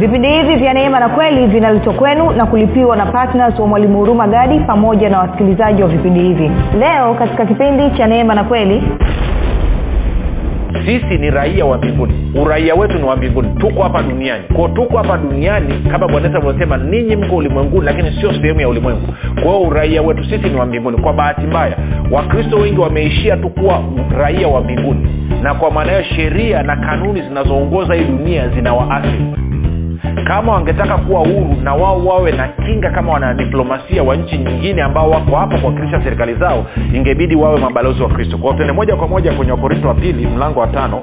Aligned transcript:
vipindi 0.00 0.28
hivi 0.28 0.56
vya 0.56 0.74
neema 0.74 1.00
na 1.00 1.08
kweli 1.08 1.46
vinaletwa 1.46 1.92
kwenu 1.92 2.30
na 2.30 2.46
kulipiwa 2.46 2.96
na 2.96 3.06
ptns 3.06 3.58
wa 3.58 3.66
mwalimu 3.66 3.98
huruma 3.98 4.26
gadi 4.28 4.60
pamoja 4.60 5.10
na 5.10 5.18
wasikilizaji 5.18 5.82
wa 5.82 5.88
vipindi 5.88 6.20
hivi. 6.20 6.50
Leo 6.78 7.14
katika 7.14 7.46
kipindi 7.46 7.90
cha 7.90 8.06
neema 8.06 8.34
na 8.34 8.44
kweli 8.44 8.82
sisi 10.86 11.18
ni 11.18 11.30
raia 11.30 11.64
wa 11.64 11.78
mbinguni. 11.78 12.32
Uraia 12.42 12.74
wetu 12.74 12.98
ni 12.98 13.04
wa 13.04 13.16
mbinguni. 13.16 13.48
Tuko 13.58 13.82
hapa 13.82 14.02
duniani. 14.02 14.44
Ko 14.56 14.68
tuko 14.68 14.96
hapa 14.96 15.16
duniani 15.18 15.74
kama 15.90 16.08
bwana 16.08 16.28
yesu 16.28 16.76
ninyi 16.90 17.16
mko 17.16 17.36
ulimwenguni 17.36 17.86
lakini 17.86 18.12
sio 18.20 18.32
sehemu 18.32 18.60
ya 18.60 18.68
ulimwengu. 18.68 19.08
Kwa 19.42 19.60
uraia 19.60 20.02
wetu 20.02 20.24
sisi 20.24 20.48
ni 20.48 20.56
wa 20.56 20.66
mbinguni. 20.66 20.96
Kwa 20.96 21.12
bahati 21.12 21.40
mbaya 21.46 21.76
wakristo 22.10 22.56
wengi 22.56 22.80
wameishia 22.80 23.36
tu 23.36 23.48
kuwa 23.50 23.82
raia 24.18 24.48
wa 24.48 24.60
mbinguni. 24.60 25.08
Na 25.42 25.54
kwa 25.54 25.70
maana 25.70 25.90
hiyo 25.92 26.04
sheria 26.04 26.62
na 26.62 26.76
kanuni 26.76 27.22
zinazoongoza 27.22 27.94
hii 27.94 28.04
dunia 28.04 28.48
zinawaathiri 28.48 29.49
kama 30.24 30.52
wangetaka 30.52 30.98
kuwa 30.98 31.20
huru 31.20 31.56
na 31.62 31.74
wao 31.74 32.06
wawe 32.06 32.32
na 32.32 32.48
kinga 32.48 32.90
kama 32.90 33.12
wanadiplomasia 33.12 34.02
wa 34.02 34.16
nchi 34.16 34.38
nyingine 34.38 34.82
ambao 34.82 35.10
wako 35.10 35.36
hapa 35.36 35.58
kuwakilisha 35.58 36.02
serikali 36.04 36.34
zao 36.34 36.66
ingebidi 36.94 37.36
wawe 37.36 37.60
mabalozi 37.60 38.02
wa 38.02 38.08
kristo. 38.08 38.38
Kwao 38.38 38.54
tende 38.54 38.72
moja 38.72 38.96
kwa 38.96 39.08
moja 39.08 39.32
kwenye 39.32 39.52
wakorinto 39.52 39.88
wa 39.88 39.94
pili 39.94 40.26
mlango 40.26 40.60
wa 40.60 40.66
tano 40.66 41.02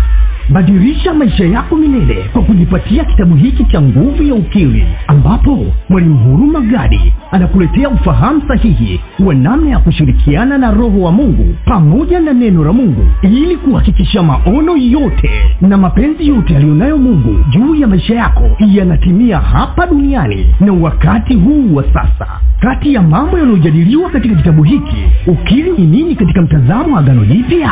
badirisha 0.49 1.13
maisha 1.13 1.45
yako 1.45 1.75
milele 1.75 2.29
kwa 2.33 2.41
kujipatia 2.41 3.05
kitabu 3.05 3.35
hiki 3.35 3.63
cha 3.63 3.81
nguvu 3.81 4.23
ya 4.23 4.33
ukili 4.35 4.85
ambapo 5.07 5.65
mwalimu 5.89 6.17
huruma 6.17 6.61
gadi 6.61 7.13
anakuletea 7.31 7.89
ufahamu 7.89 8.41
sahihi 8.47 8.99
wa 9.19 9.35
namna 9.35 9.69
ya 9.69 9.79
kushirikiana 9.79 10.57
na 10.57 10.71
roho 10.71 11.01
wa 11.01 11.11
mungu 11.11 11.55
pamoja 11.65 12.19
na 12.19 12.33
neno 12.33 12.63
la 12.63 12.73
mungu 12.73 13.05
ili 13.21 13.55
kuhakikisha 13.55 14.23
maono 14.23 14.77
yote 14.77 15.29
na 15.61 15.77
mapenzi 15.77 16.27
yote 16.27 16.53
yaliyonayo 16.53 16.97
mungu 16.97 17.39
juu 17.49 17.75
ya 17.75 17.87
maisha 17.87 18.15
yako 18.15 18.49
yanatimia 18.59 19.37
hapa 19.39 19.87
duniani 19.87 20.55
na 20.59 20.73
wakati 20.73 21.33
huu 21.35 21.75
wa 21.75 21.83
sasa. 21.83 22.27
Kati 22.59 22.93
ya 22.93 23.01
mambo 23.01 23.37
yanayojadiliwa 23.39 24.09
katika 24.09 24.35
kitabu 24.35 24.63
hiki 24.63 24.95
ukili 25.27 25.71
ni 25.71 25.85
nini 25.87 26.15
katika 26.15 26.41
mtazamo 26.41 26.93
wa 26.95 26.99
agano 26.99 27.25
jipya 27.25 27.71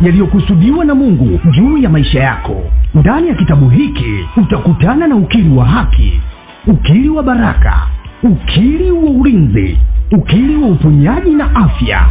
yaliyokusudiwa 0.00 0.84
na 0.84 0.94
mungu 0.94 1.40
juu 1.50 1.78
ya 1.78 1.90
maisha 1.90 2.20
yako. 2.20 2.62
Ndani 2.94 3.28
ya 3.28 3.34
kitabu 3.34 3.68
hiki 3.68 4.26
utakutana 4.36 5.06
na 5.06 5.16
ukili 5.16 5.56
wa 5.56 5.64
haki 5.64 6.20
ukili 6.66 7.08
wa 7.08 7.22
baraka 7.22 7.86
ukili 8.22 8.90
wa 8.90 9.10
ulinzi 9.10 9.78
ukili 10.12 10.56
wa 10.56 10.68
uponyaji 10.68 11.30
na 11.30 11.54
afya 11.56 12.10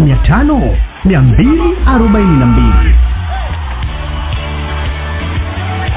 mia 0.00 0.16
tano 0.16 0.76
mia 1.04 1.20
mbili 1.22 1.76
arobaini 1.86 2.36
na 2.38 2.46
mbili 2.46 2.94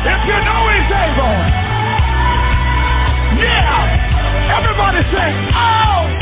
If 0.03 0.27
you 0.27 0.37
know 0.43 0.67
he's 0.69 0.91
able. 0.91 1.37
Yeah. 3.43 4.57
Everybody 4.57 5.01
say, 5.11 5.29
oh. 5.53 6.20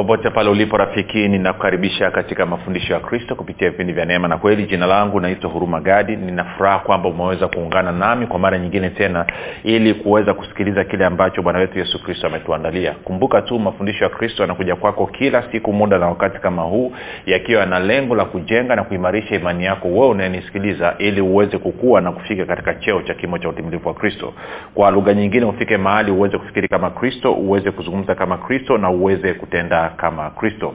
Popote 0.00 0.30
pale 0.30 0.50
ulipo 0.50 0.76
rafiki 0.76 1.28
ninakukaribisha 1.28 2.10
katika 2.10 2.46
mafundisho 2.46 2.92
ya 2.92 3.00
kristo 3.00 3.34
kupitia 3.34 3.70
vipindi 3.70 3.92
vya 3.92 4.04
neema 4.04 4.28
na 4.28 4.36
kweli. 4.38 4.66
Jina 4.66 4.86
langu 4.86 5.20
naitwa 5.20 5.50
huruma 5.50 5.80
gadi. 5.80 6.16
Ninafuraha 6.16 6.78
kwamba 6.78 7.08
umeweza 7.08 7.48
kuungana 7.48 7.92
nami 7.92 8.26
kwa 8.26 8.38
mara 8.38 8.58
nyingine 8.58 8.90
tena 8.90 9.26
ili 9.64 9.94
kuweza 9.94 10.34
kusikiliza 10.34 10.84
kile 10.84 11.04
ambacho 11.04 11.42
bwana 11.42 11.58
wetu 11.58 11.78
yesu 11.78 12.02
kristo 12.02 12.26
ametuandalia. 12.26 12.92
Kumbuka 12.92 13.42
tu 13.42 13.58
mafundisho 13.58 14.04
ya 14.04 14.10
kristo 14.10 14.42
yanakuja 14.42 14.76
kwako 14.76 15.06
kila 15.06 15.42
siku 15.52 15.72
muda 15.72 15.98
na 15.98 16.06
wakati 16.06 16.38
kama 16.38 16.62
huu 16.62 16.92
yakiwa 17.26 17.60
yana 17.60 17.78
lengo 17.78 18.14
la 18.14 18.24
kujenga 18.24 18.76
na 18.76 18.84
kuimarisha 18.84 19.34
imani 19.34 19.64
yako 19.64 19.88
wewe 19.88 20.08
unayenisikiliza 20.08 20.94
ili 20.98 21.20
uweze 21.20 21.58
kukua 21.58 22.00
na 22.00 22.12
kufika 22.12 22.44
katika 22.46 22.74
cheo 22.74 23.02
cha 23.02 23.14
kimo 23.14 23.38
cha 23.38 23.48
utimilifu 23.48 23.88
wa 23.88 23.94
kristo. 23.94 24.32
Kwa 24.74 24.90
lugha 24.90 25.14
nyingine 25.14 25.44
ufike 25.46 25.76
mahali 25.76 26.10
uweze 26.10 26.38
kufikiri 26.38 26.68
kama 26.68 26.90
kristo 26.90 27.32
uweze 27.32 27.70
kuzungumza 27.70 28.14
kama 28.14 28.38
kristo 28.38 28.78
na 28.78 28.90
uweze 28.90 29.34
kutenda 29.34 29.89
kama 29.96 30.30
kristo 30.30 30.74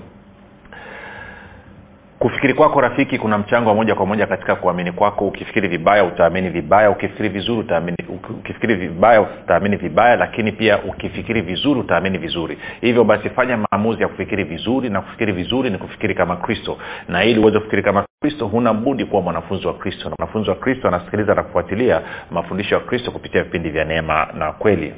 kufikiri 2.26 2.54
kwako 2.54 2.82
rafiki 2.82 3.20
kuna 3.20 3.38
mchango 3.38 3.70
wa 3.70 3.76
moja 3.76 3.96
kwa 3.96 4.06
moja 4.06 4.28
katika 4.28 4.56
kuamini 4.56 4.92
kwako. 4.92 5.28
Ukifikiri 5.28 5.68
vibaya 5.68 6.04
utaamini 6.04 6.50
vibaya. 6.50 6.90
Ukifikiri 6.90 7.30
vizuri 7.30 7.60
utaamini 7.60 7.98
ukifikiri 8.30 8.76
vibaya 8.76 9.22
utaamini 9.22 9.76
vibaya 9.78 10.16
lakini 10.16 10.52
pia 10.52 10.84
ukifikiri 10.84 11.42
vizuri 11.42 11.80
utaamini 11.80 12.18
vizuri. 12.18 12.58
Hivyo 12.82 13.04
basi 13.04 13.30
fanya 13.30 13.58
maamuzi 13.58 14.02
ya 14.02 14.08
kufikiri 14.08 14.44
vizuri 14.44 14.90
na 14.90 15.02
kufikiri 15.02 15.32
vizuri 15.32 15.70
ni 15.70 15.78
kufikiri 15.78 16.16
kama 16.16 16.36
kristo. 16.36 16.78
Na 17.10 17.24
ili 17.24 17.40
uweze 17.40 17.58
kufikiri 17.60 17.84
kama 17.84 18.06
kristo 18.22 18.48
huna 18.48 18.74
budi 18.74 19.06
kuwa 19.06 19.22
mwanafunzi 19.22 19.68
wa 19.68 19.74
kristo. 19.74 20.10
Na 20.10 20.16
mwanafunzi 20.20 20.50
wa 20.50 20.56
kristo 20.56 20.88
anasikiliza 20.88 21.36
na 21.36 21.44
kufuatilia 21.44 22.02
mafundisho 22.32 22.76
ya 22.76 22.82
kristo 22.82 23.12
kupitia 23.12 23.44
vipindi 23.44 23.70
vya 23.70 23.86
neema 23.86 24.28
na 24.38 24.52
kweli. 24.52 24.94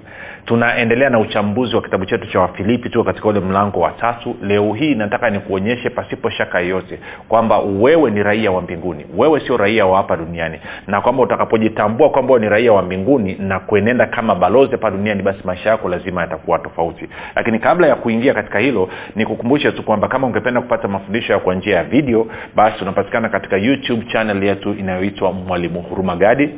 Tunaendelea 0.45 1.09
na 1.09 1.19
uchambuzi 1.19 1.75
wa 1.75 1.81
kitabu 1.81 2.05
chetu 2.05 2.27
cha 2.31 2.39
wafilipi 2.39 2.89
tuko 2.89 3.03
katika 3.05 3.27
ule 3.27 3.39
mlango 3.39 3.79
wa 3.79 3.91
tatu. 3.91 4.35
Leo 4.41 4.73
hii 4.73 4.95
nataka 4.95 5.29
nikuonyeshe 5.29 5.89
pasipo 5.89 6.29
shaka 6.29 6.59
yoyote 6.59 6.99
kwamba 7.27 7.59
wewe 7.59 8.11
ni 8.11 8.23
raia 8.23 8.51
wa 8.51 8.61
mbinguni. 8.61 9.05
Wewe 9.17 9.39
sio 9.39 9.57
raia 9.57 9.85
wa 9.85 9.97
hapa 9.97 10.17
duniani. 10.17 10.59
Na 10.87 11.01
kwamba 11.01 11.23
utakapojitambua 11.23 12.09
kwamba 12.09 12.39
ni 12.39 12.49
raia 12.49 12.73
wa 12.73 12.81
mbinguni 12.81 13.35
na 13.39 13.59
kuenenda 13.59 14.05
kama 14.05 14.35
balozi 14.35 14.71
hapa 14.71 14.91
duniani 14.91 15.23
basi 15.23 15.39
maisha 15.43 15.69
yako 15.69 15.89
lazima 15.89 16.21
yatakuwa 16.21 16.59
tofauti. 16.59 17.09
Lakini 17.35 17.59
kabla 17.59 17.87
ya 17.87 17.95
kuingia 17.95 18.33
katika 18.33 18.59
hilo 18.59 18.89
nikukumbushe 19.15 19.71
tu 19.71 19.83
kwamba 19.83 20.07
kama 20.07 20.27
ungependa 20.27 20.61
kupata 20.61 20.87
mafundisho 20.87 21.39
kwa 21.39 21.55
njia 21.55 21.75
ya 21.75 21.83
video 21.83 22.27
basi 22.55 22.81
unapatikana 22.81 23.29
katika 23.29 23.57
youtube 23.57 24.05
channel 24.11 24.43
yetu 24.43 24.73
inayoitwa 24.73 25.31
mwalimu 25.33 25.81
hurumagadi 25.81 26.49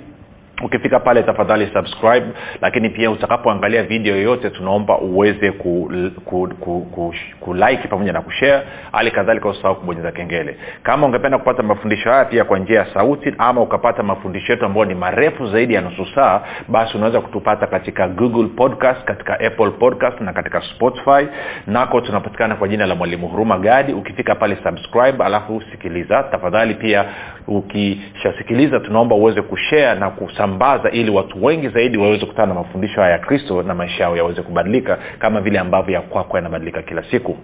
ukifika 0.64 1.00
pale 1.00 1.24
tafadhali 1.24 1.68
subscribe 1.74 2.26
lakini 2.62 2.90
pia 2.90 3.12
utakapoangalia 3.12 3.84
video 3.84 4.16
yoyote 4.16 4.50
tunaomba 4.50 4.98
uweze 4.98 5.52
ku, 5.52 5.92
ku, 6.26 6.50
ku, 6.60 6.82
ku, 6.92 7.14
ku 7.40 7.54
like 7.54 7.88
pamoja 7.88 8.14
na 8.14 8.22
kushare. 8.22 8.62
Hali 8.92 9.12
kadhalika 9.12 9.50
usahau 9.50 9.76
kubonyeza 9.76 10.12
kengele. 10.12 10.58
Kama 10.84 11.08
ungependa 11.08 11.38
kupata 11.38 11.64
mafundisho 11.64 12.10
haya 12.12 12.26
pia 12.26 12.44
kwa 12.44 12.60
njia 12.60 12.80
ya 12.80 12.86
sauti 12.94 13.34
ama 13.38 13.62
ukapata 13.62 14.04
mafundisho 14.04 14.52
yetu 14.54 14.66
ambayo 14.66 14.86
ni 14.86 14.96
marefu 14.96 15.48
zaidi 15.48 15.74
ya 15.74 15.82
nusu 15.82 16.06
saa 16.16 16.42
basi 16.68 16.98
unaweza 16.98 17.22
kutupata 17.22 17.68
katika 17.68 18.08
google 18.08 18.48
podcast 18.48 19.04
katika 19.04 19.34
apple 19.40 19.70
podcast 19.72 20.22
na 20.22 20.34
katika 20.34 20.62
spotify. 20.62 21.28
Nako 21.68 22.02
tunapatikana 22.02 22.56
kwa 22.56 22.68
jina 22.68 22.86
la 22.86 22.96
mwalimu 22.96 23.28
huruma 23.28 23.60
gadi. 23.60 23.94
Ukifika 23.94 24.36
pale 24.36 24.58
subscribe 24.64 25.24
alafu 25.24 25.62
sikiliza. 25.72 26.24
Tafadhali 26.24 26.74
pia 26.74 27.06
ukishasikiliza 27.48 28.80
tunaomba 28.80 29.16
uweze 29.16 29.42
kushare 29.42 30.00
na 30.00 30.10
kusambaza 30.50 30.90
ili 30.92 31.12
watu 31.12 31.46
wengi 31.46 31.70
zaidi 31.70 31.98
waweze 31.98 32.20
kukutana 32.20 32.48
na 32.48 32.54
mafundisho 32.54 33.02
haya 33.02 33.14
ya 33.14 33.20
kristo 33.20 33.64
na 33.64 33.76
maisha 33.76 34.04
yao 34.04 34.18
yaweze 34.18 34.42
kubadilika 34.42 34.98
kama 35.20 35.42
vile 35.42 35.60
ambavyo 35.60 35.94
ya 35.94 36.02
kwako 36.02 36.38
yanabadilika 36.38 36.82
kila 36.82 37.04
siku. 37.04 37.38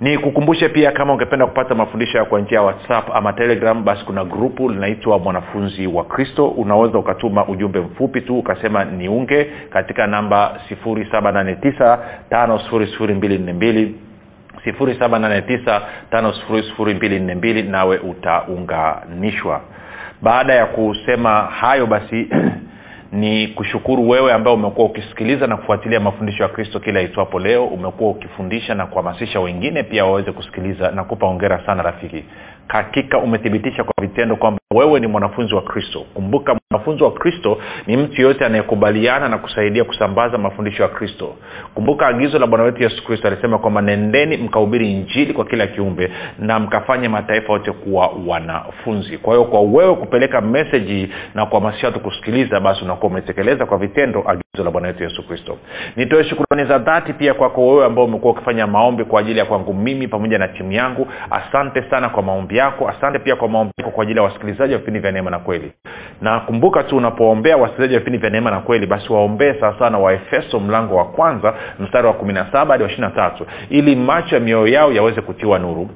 Ni 0.00 0.18
kukumbushe 0.18 0.68
pia 0.68 0.92
kama 0.92 1.12
ungependa 1.12 1.46
kupata 1.46 1.74
mafundisho 1.74 2.18
ya 2.18 2.24
kwa 2.24 2.40
njia 2.40 2.58
ya 2.58 2.64
whatsapp 2.64 3.10
ama 3.14 3.32
telegram 3.32 3.84
basi 3.84 4.04
kuna 4.04 4.24
grupu 4.24 4.68
linaitwa 4.68 5.18
mwanafunzi 5.18 5.86
wa 5.86 6.04
kristo. 6.04 6.48
Unaweza 6.48 6.98
ukatuma 6.98 7.48
ujumbe 7.48 7.80
mfupi 7.80 8.20
tu 8.20 8.38
ukasema 8.38 8.84
niunge 8.84 9.46
katika 9.70 10.06
namba 10.06 10.60
789 10.86 11.98
5242 12.30 13.88
789 14.66 17.62
nawe 17.70 17.98
utaunganishwa 17.98 19.60
baada 20.24 20.54
ya 20.54 20.66
kusema 20.66 21.40
hayo 21.40 21.86
basi 21.86 22.28
ni 23.12 23.48
kushukuru 23.48 24.08
wewe 24.08 24.32
ambao 24.32 24.54
umekuwa 24.54 24.86
ukisikiliza 24.86 25.46
na 25.46 25.56
kufuatilia 25.56 26.00
mafundisho 26.00 26.42
ya 26.42 26.48
kristo 26.48 26.80
kila 26.80 27.00
itwapo 27.00 27.40
leo. 27.40 27.64
Umekuwa 27.66 28.10
ukifundisha 28.10 28.74
na 28.74 28.86
kuhamasisha 28.86 29.40
wengine 29.40 29.82
pia 29.82 30.04
waweze 30.04 30.32
kusikiliza. 30.32 30.90
Na 30.90 31.04
kupa 31.04 31.26
ongera 31.26 31.66
sana 31.66 31.82
rafiki 31.82 32.24
hakika 32.68 33.18
umethibitisha 33.18 33.84
kwa 33.84 33.94
vitendo 34.00 34.36
kwamba 34.36 34.60
wewe 34.74 35.00
ni 35.00 35.06
mwanafunzi 35.06 35.54
wa 35.54 35.62
kristo. 35.62 36.04
Kumbuka 36.14 36.56
mwanafunzi 36.70 37.04
wa 37.04 37.12
kristo 37.12 37.58
ni 37.86 37.96
mtu 37.96 38.20
yeyote 38.20 38.44
anayekubaliana 38.44 39.28
na 39.28 39.38
kusaidia 39.38 39.84
kusambaza 39.84 40.38
mafundisho 40.38 40.82
ya 40.82 40.88
kristo. 40.88 41.34
Kumbuka 41.74 42.06
agizo 42.06 42.38
la 42.38 42.46
bwana 42.46 42.64
wetu 42.64 42.82
yesu 42.82 43.04
kristo 43.04 43.28
alisema 43.28 43.58
kwamba 43.58 43.82
nendeni 43.82 44.36
mkahubiri 44.36 44.92
injili 44.92 45.32
kwa 45.32 45.44
kila 45.44 45.66
kiumbe 45.66 46.10
na 46.38 46.58
mkafanye 46.60 47.08
mataifa 47.08 47.52
yote 47.52 47.72
kuwa 47.72 48.10
wanafunzi. 48.26 49.18
Kwa 49.18 49.34
hiyo 49.34 49.44
kwa 49.44 49.60
wewe 49.60 49.94
kupeleka 49.94 50.40
meseji 50.40 51.08
na 51.34 51.46
kuhamasisha 51.46 51.86
watu 51.86 52.00
kusikiliza 52.00 52.60
basi 52.60 52.84
unakuwa 52.84 53.10
umetekeleza 53.12 53.66
kwa 53.66 53.78
vitendo 53.78 54.24
agizo 54.26 54.64
la 54.64 54.70
bwana 54.70 54.88
wetu 54.88 55.02
yesu 55.02 55.28
kristo. 55.28 55.58
Nitoe 55.96 56.24
shukurani 56.24 56.68
za 56.68 56.78
dhati 56.78 57.12
pia 57.12 57.34
kwako 57.34 57.66
wewe 57.68 57.84
ambao 57.86 58.04
umekuwa 58.04 58.32
ukifanya 58.32 58.66
maombi 58.66 59.04
kwa 59.04 59.20
ajili 59.20 59.38
ya 59.38 59.44
kwangu 59.44 59.74
mimi 59.74 60.08
pamoja 60.08 60.38
na 60.38 60.48
timu 60.48 60.72
yangu. 60.72 61.08
Asante 61.30 61.82
sana 61.90 62.08
kwa 62.08 62.22
maombi 62.22 62.53
yako. 62.56 62.88
Asante 62.88 63.18
pia 63.18 63.36
kwa 63.36 63.48
maombi 63.48 63.72
yako 63.78 63.90
kwa 63.90 64.02
ajili 64.02 64.18
ya 64.18 64.24
wasikilizaji 64.24 64.72
wa 64.72 64.78
vipindi 64.78 65.00
vya 65.00 65.12
neema 65.12 65.30
na 65.30 65.38
kweli. 65.38 65.72
Na 66.22 66.40
kumbuka 66.40 66.82
tu 66.82 66.96
unapoombea 66.96 67.56
wasikilizaji 67.56 67.94
wa 67.94 67.98
vipindi 68.00 68.18
vya 68.18 68.30
neema 68.30 68.50
na 68.50 68.60
kweli 68.60 68.86
basi 68.86 69.12
waombee 69.12 69.54
sawasawa 69.60 69.90
na 69.90 69.98
waefeso 69.98 70.60
mlango 70.60 70.96
wa 70.96 71.04
kwanza 71.04 71.54
mstari 71.80 72.06
wa 72.06 72.12
kumi 72.12 72.32
na 72.32 72.46
saba 72.52 72.72
hadi 72.74 72.82
wa 72.84 72.88
ishiri 72.90 73.06
na 73.06 73.10
tatu 73.10 73.46
ili 73.70 73.96
macho 73.96 74.34
ya 74.34 74.40
mioyo 74.40 74.66
yao 74.66 74.92
yaweze 74.92 75.20
kutiwa 75.20 75.58
nuru 75.58 75.90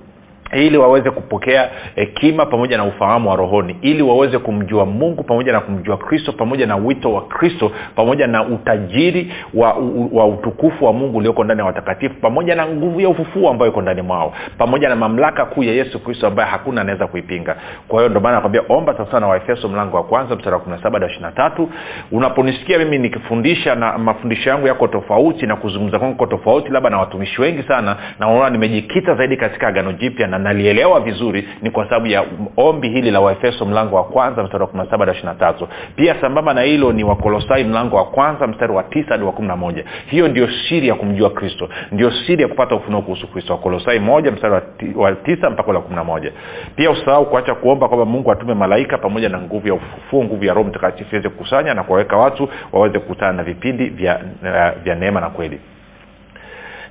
ili 0.52 0.78
waweze 0.78 1.10
kupokea 1.10 1.70
hekima 1.94 2.46
pamoja 2.46 2.76
na 2.76 2.84
ufahamu 2.84 3.30
wa 3.30 3.36
rohoni 3.36 3.76
ili 3.82 4.02
waweze 4.02 4.38
kumjua 4.38 4.86
mungu 4.86 5.22
pamoja 5.22 5.52
na 5.52 5.60
kumjua 5.60 5.96
kristo 5.96 6.32
pamoja 6.32 6.66
na 6.66 6.76
wito 6.76 7.12
wa 7.12 7.22
kristo 7.22 7.72
pamoja 7.96 8.26
na 8.26 8.44
utajiri 8.44 9.32
wa, 9.54 9.76
wa 10.12 10.26
utukufu 10.26 10.84
wa 10.84 10.92
mungu 10.92 11.18
ulioko 11.18 11.44
ndani 11.44 11.60
ya 11.60 11.66
watakatifu 11.66 12.14
pamoja 12.14 12.54
na 12.54 12.66
nguvu 12.66 13.00
ya 13.00 13.08
ufufuo 13.08 13.50
ambayo 13.50 13.70
iko 13.70 13.82
ndani 13.82 14.02
mwao 14.02 14.34
pamoja 14.58 14.88
na 14.88 14.96
mamlaka 14.96 15.44
kuu 15.44 15.62
ya 15.62 15.72
yesu 15.72 16.04
kristo 16.04 16.26
ambaye 16.26 16.50
hakuna 16.50 16.80
anaweza 16.80 17.06
kuipinga. 17.06 17.56
Kwa 17.88 17.98
hiyo 17.98 18.08
ndio 18.08 18.30
nakwambia 18.30 18.62
omba 18.68 18.96
sasana 18.96 19.26
waefeso 19.26 19.68
mlango 19.68 19.96
wa 19.96 20.04
kwanza 20.04 20.36
mstari 20.36 20.56
wa 20.56 20.62
17 20.62 20.92
hadi 20.92 21.06
ishiri 21.06 21.22
na 21.22 21.32
tatu. 21.32 21.68
Unaponisikia 22.12 22.78
mimi 22.78 22.98
nikifundisha 22.98 23.74
na 23.74 23.98
mafundisho 23.98 24.50
yangu 24.50 24.66
yako 24.66 24.88
tofauti 24.88 25.46
na 25.46 25.56
kuzungumza 25.56 25.98
kwangu 25.98 26.26
tofauti 26.26 26.68
labda 26.68 26.90
na 26.90 26.98
watumishi 26.98 27.40
wengi 27.42 27.62
sana 27.62 27.96
na 28.18 28.28
unaona 28.28 28.50
nimejikita 28.50 29.14
zaidi 29.14 29.36
katika 29.36 29.68
agano 29.68 29.92
jipya 29.92 30.26
na 30.26 30.37
nalielewa 30.38 31.00
vizuri 31.00 31.48
ni 31.62 31.70
kwa 31.70 31.84
sababu 31.84 32.06
ya 32.06 32.24
ombi 32.56 32.88
hili 32.88 33.10
la 33.10 33.20
waefeso 33.20 33.64
mlango 33.64 33.96
wa 33.96 34.04
kwanza 34.04 34.42
mstari 34.42 34.62
wa 34.64 34.68
17 34.70 34.98
hadi 34.98 35.10
ishiri 35.18 35.34
tatu. 35.38 35.68
Pia 35.96 36.20
sambamba 36.20 36.54
na 36.54 36.62
hilo 36.62 36.92
ni 36.92 37.04
wakolosai 37.04 37.64
mlango 37.64 37.96
wa 37.96 38.04
kwanza 38.04 38.46
mstari 38.46 38.72
wa 38.72 38.82
tisa 38.82 39.08
hadi 39.08 39.24
wa 39.24 39.32
kumi 39.32 39.48
na 39.48 39.56
moja. 39.56 39.84
Hiyo 40.06 40.28
ndio 40.28 40.48
siri 40.68 40.88
ya 40.88 40.94
kumjua 40.94 41.30
kristo 41.30 41.68
ndio 41.92 42.10
siri 42.10 42.42
ya 42.42 42.48
kupata 42.48 42.74
ufunuo 42.74 43.02
kuhusu 43.02 43.26
kristo. 43.26 43.52
Wakolosai 43.52 43.98
moja 43.98 44.30
mstari 44.30 44.54
wa, 44.54 44.60
ti, 44.60 44.92
wa 44.96 45.10
mpaka 45.50 45.68
ule 45.68 45.78
wa 45.78 45.82
kumi 45.84 45.96
na 45.96 46.04
moja. 46.04 46.32
Pia 46.76 46.90
usahau 46.90 47.26
kuacha 47.26 47.54
kuomba 47.54 47.88
kwamba 47.88 48.06
mungu 48.06 48.32
atume 48.32 48.54
malaika 48.54 48.98
pamoja 48.98 49.28
na 49.28 49.40
nguvu 49.40 49.68
ya 49.68 49.74
ufufuo 49.74 50.24
nguvu 50.24 50.44
ya 50.44 50.54
roho 50.54 50.68
mtakatifu 50.68 51.14
iweze 51.14 51.28
kukusanya 51.28 51.74
na 51.74 51.82
kuwaweka 51.82 52.16
watu 52.16 52.48
waweze 52.72 52.98
kukutana 52.98 53.32
na 53.32 53.42
vipindi 53.42 53.84
vya, 53.84 54.20
uh, 54.42 54.82
vya 54.82 54.94
neema 54.94 55.20
na 55.20 55.30
kweli 55.30 55.60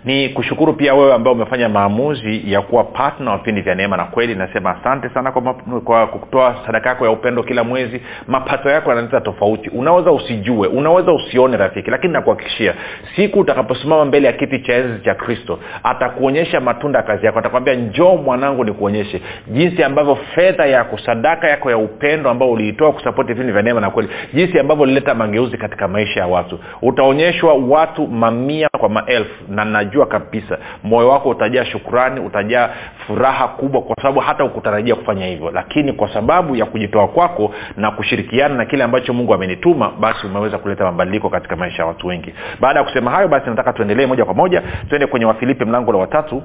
ni 0.05 0.29
kushukuru 0.29 0.73
pia 0.73 0.93
wewe 0.93 1.13
ambao 1.13 1.33
umefanya 1.33 1.69
maamuzi 1.69 2.51
ya 2.51 2.61
kuwa 2.61 2.85
wa 3.25 3.37
vipindi 3.37 3.61
vya 3.61 3.75
neema 3.75 3.97
na 3.97 4.03
kweli. 4.05 4.35
Nasema 4.35 4.77
asante 4.79 5.09
sana 5.09 5.31
kwa, 5.31 5.53
kwa 5.83 6.07
kutoa 6.07 6.55
sadaka 6.65 6.89
yako 6.89 7.05
ya 7.05 7.11
upendo 7.11 7.43
kila 7.43 7.63
mwezi. 7.63 8.01
Mapato 8.27 8.69
yako 8.69 8.89
yanaleta 8.89 9.21
tofauti. 9.21 9.69
Unaweza 9.69 10.11
usijue 10.11 10.67
unaweza 10.67 11.11
usione 11.11 11.57
rafiki 11.57 11.91
lakini 11.91 12.13
nakuhakikishia 12.13 12.73
siku 13.15 13.39
utakaposimama 13.39 14.05
mbele 14.05 14.27
ya 14.27 14.33
kiti 14.33 14.59
cha 14.59 14.73
enzi 14.73 15.03
cha 15.03 15.15
kristo 15.15 15.59
atakuonyesha 15.83 16.59
matunda 16.61 16.99
ya 16.99 17.05
kazi 17.05 17.25
yako. 17.25 17.39
Atakwambia 17.39 17.73
njoo 17.73 18.15
mwanangu 18.15 18.63
nikuonyeshe 18.63 19.21
jinsi 19.47 19.83
ambavyo 19.83 20.15
fedha 20.15 20.65
yako 20.65 20.97
sadaka 20.97 21.47
yako 21.47 21.71
ya 21.71 21.77
upendo 21.77 22.29
ambao 22.29 22.51
uliitoa 22.51 22.91
kusapoti 22.91 23.29
vipindi 23.33 23.53
vya 23.53 23.61
neema 23.61 23.81
na 23.81 23.89
kweli 23.89 24.09
jinsi 24.33 24.59
ambavyo 24.59 24.83
ulileta 24.83 25.15
mageuzi 25.15 25.57
katika 25.57 25.87
maisha 25.87 26.19
ya 26.19 26.27
watu. 26.27 26.59
Utaonyeshwa 26.81 27.53
watu 27.53 28.07
mamia 28.07 28.69
kwa 28.79 28.89
maelfu 28.89 29.43
na 29.49 29.65
najua 29.87 30.05
kabisa. 30.05 30.57
Moyo 30.83 31.09
wako 31.09 31.29
utajaa 31.29 31.65
shukurani 31.65 32.19
utajaa 32.19 32.69
furaha 33.07 33.47
kubwa 33.47 33.81
kwa 33.81 33.95
sababu 33.95 34.19
hata 34.19 34.43
ukutarajia 34.43 34.95
kufanya 34.95 35.25
hivyo. 35.25 35.51
Lakini 35.51 35.93
kwa 35.93 36.13
sababu 36.13 36.55
ya 36.55 36.65
kujitoa 36.65 37.07
kwako 37.07 37.53
na 37.77 37.91
kushirikiana 37.91 38.55
na 38.55 38.65
kile 38.65 38.83
ambacho 38.83 39.13
mungu 39.13 39.33
amenituma 39.33 39.91
basi 39.99 40.27
umeweza 40.27 40.57
kuleta 40.57 40.83
mabadiliko 40.83 41.29
katika 41.29 41.55
maisha 41.55 41.81
ya 41.81 41.87
watu 41.87 42.07
wengi. 42.07 42.33
Baada 42.59 42.79
ya 42.79 42.85
kusema 42.85 43.11
hayo 43.11 43.27
basi 43.27 43.49
nataka 43.49 43.73
tuendelee 43.73 44.05
moja 44.05 44.25
kwa 44.25 44.33
moja. 44.33 44.63
Tuende 44.89 45.07
kwenye 45.07 45.25
wafilipi 45.25 45.65
mlango 45.65 45.91
la 45.91 45.97
watatu 45.97 46.43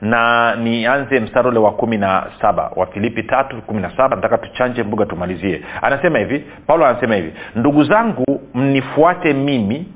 na 0.00 0.54
nianze 0.56 1.20
mstari 1.20 1.48
ule 1.48 1.58
wa 1.58 1.72
kumi 1.72 1.96
na 1.98 2.26
saba. 2.40 2.70
Wa 2.76 2.86
filipi 2.86 3.22
tatu 3.22 3.62
kumi 3.62 3.82
na 3.82 3.96
saba. 3.96 4.16
Nataka 4.16 4.38
tuchanje 4.38 4.82
mbuga 4.82 5.06
tumalizie. 5.06 5.62
Anasema 5.82 6.18
hivi 6.18 6.44
paulo 6.66 6.86
anasema 6.86 7.14
hivi 7.14 7.32
ndugu 7.56 7.84
zangu 7.84 8.40
mnifuate 8.54 9.32
mimi 9.32 9.86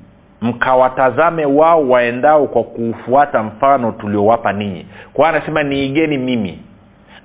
mkawatazame 0.42 1.46
wao 1.46 1.88
waendao 1.88 2.46
kwa 2.46 2.62
kuufuata 2.62 3.42
mfano 3.42 3.92
tuliowapa 3.92 4.52
ninyi. 4.52 4.86
Kwa 5.12 5.28
anasema 5.28 5.62
niigeni 5.62 6.18
mimi 6.18 6.58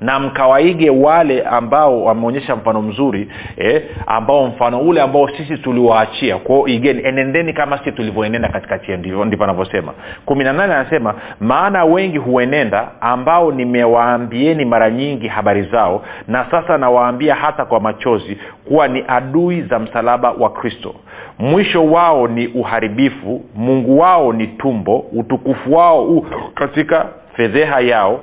na 0.02 0.20
mkawaige 0.20 0.90
wale 0.90 1.42
ambao 1.42 2.04
wameonyesha 2.04 2.56
mfano 2.56 2.82
mzuri 2.82 3.32
eh, 3.58 3.84
ambao 4.08 4.48
mfano 4.48 4.80
ule 4.80 5.02
ambao 5.02 5.28
sisi 5.28 5.58
tuliwaachia. 5.58 6.38
Kwao 6.38 6.68
igeni 6.68 7.04
enendeni 7.06 7.54
kama 7.54 7.78
sisi 7.78 7.92
tulivyoenenda 7.92 8.50
katikati 8.50 8.92
yenu 8.92 9.26
ndivyo 9.26 9.44
anavyosema. 9.44 9.94
Kumi 10.26 10.44
na 10.44 10.54
nane 10.54 10.74
anasema 10.74 11.14
maana 11.40 11.86
wengi 11.86 12.18
huenenda 12.18 12.88
ambao 13.02 13.52
nimewaambieni 13.52 14.66
mara 14.66 14.90
nyingi 14.92 15.28
habari 15.28 15.64
zao 15.64 16.04
na 16.28 16.46
sasa 16.52 16.78
nawaambia 16.78 17.36
hata 17.36 17.66
kwa 17.66 17.80
machozi 17.80 18.38
kuwa 18.68 18.88
ni 18.88 19.04
adui 19.08 19.62
za 19.62 19.80
msalaba 19.80 20.32
wa 20.32 20.50
kristo 20.50 20.96
mwisho 21.44 21.86
wao 21.86 22.28
ni 22.28 22.48
uharibifu 22.48 23.42
mungu 23.56 24.00
wao 24.00 24.34
ni 24.34 24.48
tumbo 24.48 25.00
utukufu 25.00 25.74
wao 25.74 26.06
u 26.06 26.26
katika 26.54 27.08
fedheha 27.36 27.80
yao 27.80 28.20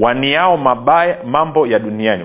waniao 0.00 0.56
mabaya 0.56 1.16
mambo 1.26 1.66
ya 1.66 1.78
duniani 1.78 2.24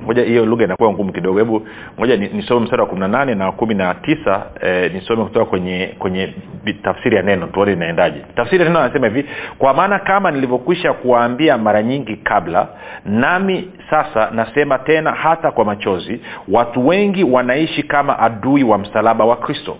moja 0.00 0.22
hiyo 0.22 0.46
lugha 0.46 0.64
inakuwa 0.64 0.92
ngumu 0.92 1.12
kidogo. 1.12 1.38
Hebu 1.38 1.66
moja 1.98 2.16
nisome 2.16 2.60
mstari 2.60 2.82
wa 2.82 2.88
kumi 2.88 3.00
na 3.00 3.08
nane 3.08 3.34
na 3.34 3.52
kumi 3.52 3.74
na 3.74 3.94
tisa 3.94 4.42
eh, 4.60 4.92
nisome 4.94 5.24
kutoka 5.24 5.46
kwenye 5.46 5.94
kwenye 5.98 6.34
tafsiri 6.82 7.16
ya 7.16 7.22
neno 7.22 7.46
tuone 7.46 7.72
inaendaje. 7.72 8.20
Tafsiri 8.36 8.62
ya 8.62 8.68
neno 8.68 8.80
anasema 8.80 9.06
hivi 9.08 9.24
kwa 9.58 9.74
maana 9.74 9.98
kama 9.98 10.30
nilivyokwisha 10.30 10.92
kuwaambia 10.92 11.58
mara 11.58 11.82
nyingi 11.82 12.16
kabla 12.16 12.68
nami 13.04 13.68
sasa 13.90 14.30
nasema 14.30 14.78
tena 14.78 15.12
hata 15.12 15.50
kwa 15.50 15.64
machozi 15.64 16.20
watu 16.48 16.88
wengi 16.88 17.24
wanaishi 17.24 17.82
kama 17.82 18.18
adui 18.18 18.62
wa 18.64 18.78
msalaba 18.78 19.24
wa 19.24 19.36
kristo. 19.36 19.76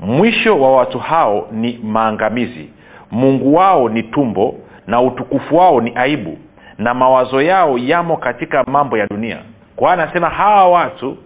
Mwisho 0.00 0.60
wa 0.60 0.76
watu 0.76 0.98
hao 0.98 1.48
ni 1.52 1.80
maangamizi. 1.84 2.68
Mungu 3.10 3.54
wao 3.54 3.88
ni 3.88 4.02
tumbo 4.02 4.54
na 4.86 5.00
utukufu 5.00 5.56
wao 5.56 5.80
ni 5.80 5.92
aibu 5.94 6.38
na 6.80 6.94
mawazo 6.94 7.42
yao 7.42 7.78
yamo 7.78 8.16
katika 8.16 8.64
mambo 8.64 8.98
ya 8.98 9.06
dunia. 9.06 9.38
Kwa 9.76 9.92
anasema 9.92 10.28
hawa 10.28 10.68
watu 10.68 11.16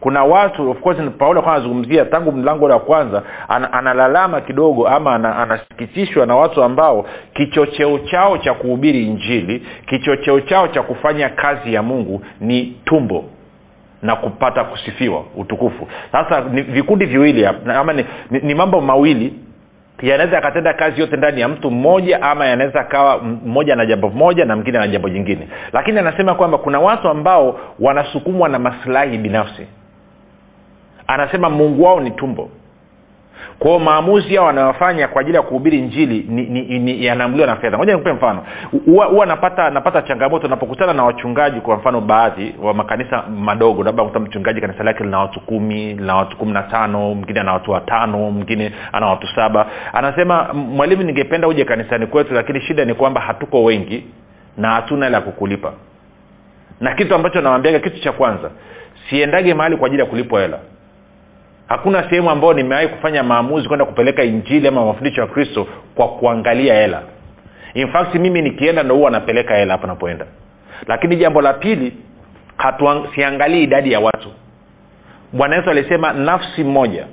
kuna 0.00 0.24
watu 0.24 0.70
of 0.70 0.80
course 0.80 0.98
paulo 1.18 1.32
alikuwa 1.38 1.54
anazungumzia 1.54 2.04
tangu 2.04 2.32
mlango 2.32 2.64
wa 2.64 2.78
kwanza 2.80 3.22
an, 3.48 3.66
analalama 3.72 4.40
kidogo 4.40 4.88
ama 4.88 5.14
an, 5.14 5.24
anasikitishwa 5.24 6.26
na 6.26 6.36
watu 6.36 6.62
ambao 6.62 7.06
kichocheo 7.34 7.98
chao 7.98 8.38
cha 8.38 8.54
kuhubiri 8.54 9.06
injili 9.06 9.66
kichocheo 9.86 10.40
chao 10.40 10.68
cha 10.68 10.82
kufanya 10.82 11.28
kazi 11.28 11.74
ya 11.74 11.82
mungu 11.82 12.22
ni 12.40 12.76
tumbo 12.84 13.24
na 14.02 14.16
kupata 14.16 14.64
kusifiwa 14.64 15.24
utukufu. 15.36 15.88
Sasa 16.12 16.40
ni 16.40 16.62
vikundi 16.62 17.04
viwili 17.06 17.46
ama 17.46 17.92
ni, 17.92 18.04
ni, 18.30 18.38
ni 18.40 18.54
mambo 18.54 18.80
mawili 18.80 19.34
yanaweza 20.02 20.36
yakatenda 20.36 20.74
kazi 20.74 21.00
yote 21.00 21.16
ndani 21.16 21.40
ya 21.40 21.48
mtu 21.48 21.70
mmoja 21.70 22.22
ama 22.22 22.46
yanaweza 22.46 22.84
kawa 22.84 23.18
mmoja 23.18 23.76
na 23.76 23.86
jambo 23.86 24.08
moja 24.10 24.44
na 24.44 24.56
mwingine 24.56 24.78
na 24.78 24.88
jambo 24.88 25.08
jingine. 25.08 25.48
Lakini 25.72 25.98
anasema 25.98 26.34
kwamba 26.34 26.58
kuna 26.58 26.80
watu 26.80 27.08
ambao 27.08 27.60
wanasukumwa 27.80 28.48
na 28.48 28.58
masilahi 28.58 29.18
binafsi. 29.18 29.66
Anasema 31.06 31.50
mungu 31.50 31.82
wao 31.84 32.00
ni 32.00 32.10
tumbo 32.10 32.48
kwao 33.58 33.78
maamuzi 33.78 34.34
yao 34.34 34.44
wanayofanya 34.46 35.08
kwa 35.08 35.20
ajili 35.20 35.36
ya 35.36 35.42
kuhubiri 35.42 35.80
njili 35.80 36.24
ni, 36.28 37.04
yanaamuliwa 37.04 37.46
na 37.46 37.56
fedha. 37.56 37.78
Moja 37.78 37.92
nikupe 37.92 38.12
mfano. 38.12 38.42
Huwa 38.84 39.26
napata 39.26 39.70
napata 39.70 40.02
changamoto 40.02 40.48
napokutana 40.48 40.92
na 40.92 41.04
wachungaji 41.04 41.60
kwa 41.60 41.76
mfano 41.76 42.00
baadhi 42.00 42.54
wa 42.62 42.74
makanisa 42.74 43.22
madogo 43.22 43.82
labda 43.84 44.04
kuta 44.04 44.20
mchungaji 44.20 44.60
kanisa 44.60 44.84
lake 44.84 45.04
lina 45.04 45.18
watu 45.18 45.40
kumi 45.40 45.94
lina 45.94 46.16
watu 46.16 46.36
kumi 46.36 46.52
na 46.52 46.62
tano 46.62 47.14
mwingine 47.14 47.40
ana 47.40 47.52
watu 47.52 47.70
watano 47.70 48.30
mwingine 48.30 48.72
ana 48.92 49.06
watu 49.06 49.26
saba. 49.26 49.66
Anasema 49.92 50.52
mwalimu 50.54 51.02
ningependa 51.02 51.48
uje 51.48 51.64
kanisani 51.64 52.06
kwetu 52.06 52.34
lakini 52.34 52.60
shida 52.60 52.84
ni 52.84 52.94
kwamba 52.94 53.20
hatuko 53.20 53.64
wengi 53.64 54.04
na 54.56 54.70
hatuna 54.70 55.06
ya 55.08 55.20
kukulipa. 55.20 55.72
Na 56.80 56.94
kitu 56.94 57.14
ambacho 57.14 57.40
nawambiaga 57.40 57.78
kitu 57.78 58.00
cha 58.00 58.12
kwanza 58.12 58.50
siendage 59.10 59.54
mahali 59.54 59.76
kwa 59.76 59.86
ajili 59.86 60.02
ya 60.02 60.06
kulipwa 60.08 60.40
hela 60.40 60.58
hakuna 61.70 62.02
sehemu 62.10 62.30
ambayo 62.30 62.52
nimewahi 62.52 62.88
kufanya 62.88 63.22
maamuzi 63.22 63.68
kwenda 63.68 63.84
kupeleka 63.84 64.22
injili 64.24 64.68
ama 64.68 64.84
mafundisho 64.86 65.20
ya 65.20 65.26
kristo 65.26 65.66
kwa 65.94 66.08
kuangalia 66.08 66.74
hela. 66.74 67.02
In 67.74 67.88
fact 67.88 68.14
mimi 68.14 68.42
nikienda 68.42 68.82
ndo 68.82 68.94
huwa 68.94 69.10
napeleka 69.10 69.54
hela 69.54 69.72
hapo 69.72 69.86
napoenda. 69.86 70.26
Lakini 70.86 71.16
jambo 71.16 71.42
la 71.42 71.52
pili 71.52 71.92
siangalii 73.14 73.62
idadi 73.62 73.92
ya 73.92 74.00
watu. 74.00 74.28
Bwana 75.32 75.56
yesu 75.56 75.70
alisema 75.70 76.12
nafsi 76.12 76.64
moja 76.64 77.06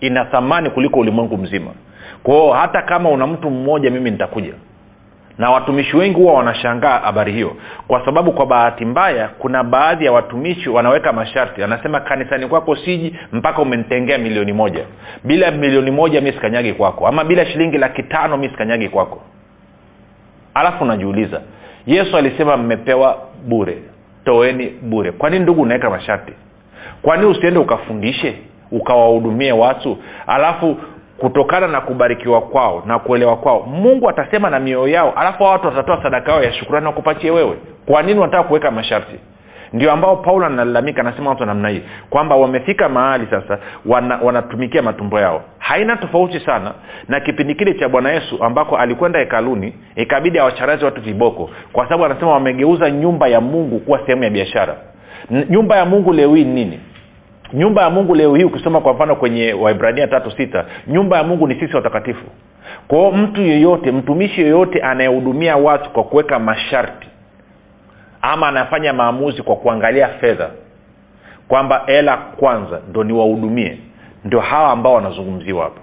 ina 0.00 0.24
thamani 0.24 0.70
kuliko 0.70 1.00
ulimwengu 1.00 1.36
mzima. 1.36 1.70
Kwao 2.22 2.52
hata 2.52 2.82
kama 2.82 3.08
una 3.10 3.26
mtu 3.26 3.50
mmoja 3.50 3.90
mimi 3.90 4.10
nitakuja 4.10 4.52
na 5.38 5.50
watumishi 5.50 5.96
wengi 5.96 6.14
huwa 6.16 6.34
wanashangaa 6.34 6.98
habari 6.98 7.32
hiyo. 7.32 7.56
Kwa 7.88 8.04
sababu 8.04 8.32
kwa 8.32 8.46
bahati 8.46 8.84
mbaya 8.84 9.28
kuna 9.28 9.64
baadhi 9.64 10.04
ya 10.04 10.12
watumishi 10.12 10.68
wanaweka 10.70 11.12
masharti. 11.12 11.62
Anasema 11.62 12.00
kanisani 12.00 12.46
kwako 12.46 12.76
siji 12.76 13.14
mpaka 13.32 13.62
umenitengea 13.62 14.18
milioni 14.18 14.52
moja. 14.52 14.84
Bila 15.24 15.50
milioni 15.50 15.90
moja 15.90 16.20
mi 16.20 16.32
sikanyagi 16.32 16.72
kwako. 16.72 17.06
Ama 17.08 17.24
bila 17.24 17.46
shilingi 17.46 17.78
laki 17.78 18.02
tano 18.02 18.36
mi 18.36 18.48
sikanyagi 18.48 18.88
kwako. 18.88 19.22
Alafu 20.54 20.84
unajiuliza 20.84 21.40
yesu 21.86 22.16
alisema 22.16 22.56
mmepewa 22.56 23.18
bure. 23.46 23.78
Toeni 24.24 24.66
bure. 24.82 25.12
Kwa 25.12 25.30
nini 25.30 25.42
ndugu 25.42 25.62
unaweka 25.62 25.90
masharti? 25.90 26.32
Kwa 27.02 27.16
nini 27.16 27.28
usiende 27.30 27.58
ukafundishe? 27.60 28.34
Ukawahudumie 28.70 29.52
watu? 29.52 29.98
Alafu 30.26 30.76
kutokana 31.18 31.68
na 31.68 31.80
kubarikiwa 31.80 32.40
kwao 32.40 32.82
na 32.86 32.98
kuelewa 32.98 33.36
kwao. 33.36 33.62
Mungu 33.62 34.08
atasema 34.08 34.50
na 34.50 34.60
mioyo 34.60 34.88
yao 34.88 35.12
alafu 35.16 35.42
watu 35.42 35.66
watatoa 35.66 36.02
sadaka 36.02 36.32
yao 36.32 36.42
ya 36.42 36.52
shukurani 36.52 36.86
wakupatie 36.86 37.30
wewe. 37.30 37.56
Kwa 37.86 38.02
nini 38.02 38.20
wanataka 38.20 38.44
kuweka 38.48 38.70
masharti? 38.70 39.16
Ndio 39.72 39.92
ambao 39.92 40.16
paulo 40.16 40.46
analalamika 40.46 41.00
anasema 41.00 41.30
watu 41.30 41.44
namna 41.46 41.68
hii 41.68 41.82
kwamba 42.10 42.36
wamefika 42.36 42.88
mahali 42.88 43.26
sasa 43.30 43.58
wana, 43.86 44.18
wanatumikia 44.22 44.82
matumbo 44.82 45.20
yao. 45.20 45.42
Haina 45.58 45.96
tofauti 45.96 46.40
sana 46.40 46.72
na 47.08 47.20
kipindi 47.20 47.54
kile 47.54 47.74
cha 47.74 47.88
bwana 47.88 48.12
yesu 48.12 48.44
ambako 48.44 48.76
alikwenda 48.76 49.18
hekaluni 49.18 49.74
ikabidi 49.96 50.38
awacharazi 50.38 50.84
watu 50.84 51.00
viboko 51.00 51.50
kwa 51.72 51.84
sababu 51.84 52.04
anasema 52.04 52.30
wamegeuza 52.32 52.90
nyumba 52.90 53.28
ya 53.28 53.40
mungu 53.40 53.78
kuwa 53.80 53.98
sehemu 54.06 54.24
ya 54.24 54.30
biashara. 54.30 54.76
Nyumba 55.50 55.76
ya 55.76 55.84
mungu 55.84 56.12
leo 56.12 56.34
hii 56.34 56.44
nini 56.44 56.80
nyumba 57.52 57.82
ya 57.82 57.90
mungu 57.90 58.14
leo 58.14 58.34
hii 58.34 58.44
ukisoma 58.44 58.80
kwa 58.80 58.94
mfano 58.94 59.16
kwenye 59.16 59.52
waibrania 59.52 60.06
tatu 60.06 60.30
sita 60.30 60.64
nyumba 60.86 61.16
ya 61.16 61.24
mungu 61.24 61.48
ni 61.48 61.60
sisi 61.60 61.76
watakatifu. 61.76 62.24
Kwao 62.88 63.12
mtu 63.12 63.42
yeyote 63.42 63.92
mtumishi 63.92 64.40
yeyote 64.40 64.80
anayehudumia 64.80 65.56
watu 65.56 65.90
kwa 65.90 66.04
kuweka 66.04 66.38
masharti 66.38 67.08
ama 68.22 68.48
anafanya 68.48 68.92
maamuzi 68.92 69.42
kwa 69.42 69.56
kuangalia 69.56 70.08
fedha 70.08 70.50
kwamba 71.48 71.82
hela 71.86 72.16
kwanza 72.16 72.80
ndo 72.90 73.04
niwahudumie 73.04 73.78
ndio 74.24 74.40
hawa 74.40 74.70
ambao 74.70 74.94
wanazungumziwa 74.94 75.64
hapa. 75.64 75.80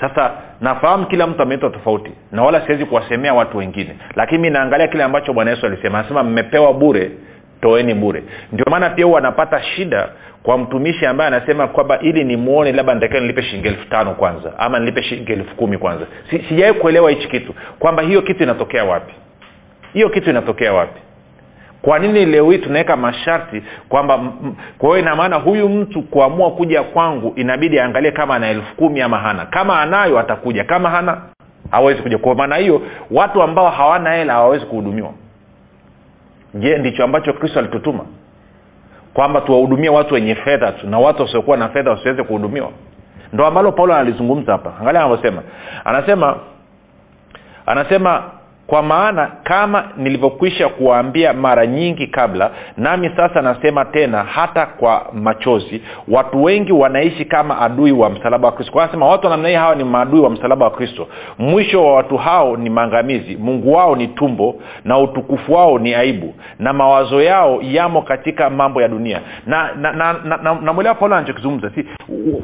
Sasa 0.00 0.30
nafahamu 0.60 1.06
kila 1.06 1.26
mtu 1.26 1.42
ameitwa 1.42 1.70
tofauti 1.70 2.10
na 2.32 2.42
wala 2.42 2.60
siwezi 2.66 2.84
kuwasemea 2.84 3.34
watu 3.34 3.58
wengine 3.58 3.96
lakini 4.16 4.50
naangalia 4.50 4.88
kile 4.88 5.04
ambacho 5.04 5.32
bwana 5.32 5.50
yesu 5.50 5.66
alisema. 5.66 5.98
Anasema 5.98 6.22
mmepewa 6.22 6.72
bure 6.74 7.10
toeni 7.60 7.94
bure. 7.94 8.22
Ndio 8.52 8.64
maana 8.70 8.90
pia 8.90 9.04
huwa 9.04 9.18
anapata 9.18 9.62
shida 9.62 10.08
kwa 10.42 10.58
mtumishi 10.58 11.06
ambaye 11.06 11.28
anasema 11.28 11.68
kwamba 11.68 11.98
ili 12.00 12.24
nimwone 12.24 12.72
labda 12.72 12.94
nitakiwa 12.94 13.20
nilipe 13.20 13.42
shilingi 13.42 13.68
elfu 13.68 13.88
tano 13.88 14.14
kwanza 14.14 14.58
ama 14.58 14.78
nilipe 14.78 15.02
shilingi 15.02 15.32
elfu 15.32 15.54
kumi 15.56 15.78
kwanza. 15.78 16.06
Si, 16.30 16.38
sijawai 16.48 16.74
kuelewa 16.74 17.10
hichi 17.10 17.28
kitu 17.28 17.54
kwamba 17.78 18.02
hiyo 18.02 18.22
kitu 18.22 18.42
inatokea 18.42 18.84
wapi? 18.84 19.14
Hiyo 19.92 20.08
kitu 20.08 20.30
inatokea 20.30 20.72
wapi? 20.72 21.00
Kwa 21.82 21.98
nini 21.98 22.26
leo 22.26 22.50
hii 22.50 22.58
tunaweka 22.58 22.96
masharti 22.96 23.62
kwamba 23.88 24.18
kwa 24.78 24.88
hiyo 24.88 24.98
inamaana 24.98 25.36
huyu 25.36 25.68
mtu 25.68 26.02
kuamua 26.02 26.50
kuja 26.50 26.82
kwangu 26.82 27.32
inabidi 27.36 27.80
aangalie 27.80 28.10
kama 28.10 28.34
ana 28.34 28.48
elfu 28.48 28.76
kumi 28.76 29.00
ama 29.00 29.18
hana. 29.18 29.46
Kama 29.46 29.80
anayo 29.80 30.18
atakuja. 30.18 30.64
Kama 30.64 30.90
hana 30.90 31.20
hawezi 31.70 32.02
kuja. 32.02 32.18
Kwa 32.18 32.34
maana 32.34 32.56
hiyo 32.56 32.82
watu 33.10 33.42
ambao 33.42 33.70
hawana 33.70 34.12
hela 34.12 34.32
hawawezi 34.32 34.66
kuhudumiwa 34.66 35.10
je 36.58 36.78
ndicho 36.78 37.04
ambacho 37.04 37.32
kristo 37.32 37.58
alitutuma? 37.58 38.04
Kwamba 39.14 39.40
tuwahudumie 39.40 39.88
watu 39.88 40.14
wenye 40.14 40.34
fedha 40.34 40.72
tu 40.72 40.86
na 40.86 40.98
watu 40.98 41.22
wasiokuwa 41.22 41.56
na 41.56 41.68
fedha 41.68 41.90
wasiweze 41.90 42.22
kuhudumiwa? 42.22 42.70
Ndo 43.32 43.46
ambalo 43.46 43.72
paulo 43.72 43.94
analizungumza 43.94 44.52
hapa. 44.52 44.72
Angalia 44.80 45.00
anavyosema. 45.00 45.42
Anasema 45.84 46.36
anasema 47.66 48.22
kwa 48.66 48.82
maana 48.82 49.30
kama 49.44 49.84
nilivyokwisha 49.96 50.68
kuwaambia 50.68 51.32
mara 51.32 51.66
nyingi 51.66 52.06
kabla 52.06 52.50
nami 52.76 53.10
sasa 53.16 53.42
nasema 53.42 53.84
tena 53.84 54.24
hata 54.24 54.66
kwa 54.66 55.06
machozi 55.12 55.82
watu 56.08 56.44
wengi 56.44 56.72
wanaishi 56.72 57.24
kama 57.24 57.60
adui 57.60 57.92
wa 57.92 58.10
msalaba 58.10 58.48
wa 58.48 58.52
kristo. 58.54 58.72
Kwa 58.72 59.08
watu 59.08 59.26
wanamna 59.26 59.60
hawa 59.60 59.74
ni 59.74 59.84
maadui 59.84 60.20
wa 60.20 60.30
msalaba 60.30 60.64
wa 60.64 60.70
kristo. 60.70 61.08
Mwisho 61.38 61.84
wa 61.84 61.94
watu 61.94 62.16
hao 62.16 62.56
ni 62.56 62.70
maangamizi. 62.70 63.36
Mungu 63.36 63.72
wao 63.72 63.96
ni 63.96 64.06
tumbo 64.08 64.56
na 64.84 64.98
utukufu 64.98 65.52
wao 65.54 65.78
ni 65.78 65.94
aibu. 65.94 66.34
Na 66.58 66.72
mawazo 66.72 67.22
yao 67.22 67.58
yamo 67.62 68.02
katika 68.02 68.50
mambo 68.50 68.82
ya 68.82 68.88
dunia. 68.88 69.20
Na 69.46 69.74
namwelewa 69.74 70.12
na, 70.24 70.36
na, 70.36 70.72
na, 70.72 70.82
na 70.82 70.94
paulo 70.94 71.14
anachokizungumza. 71.16 71.70
Si 71.74 71.84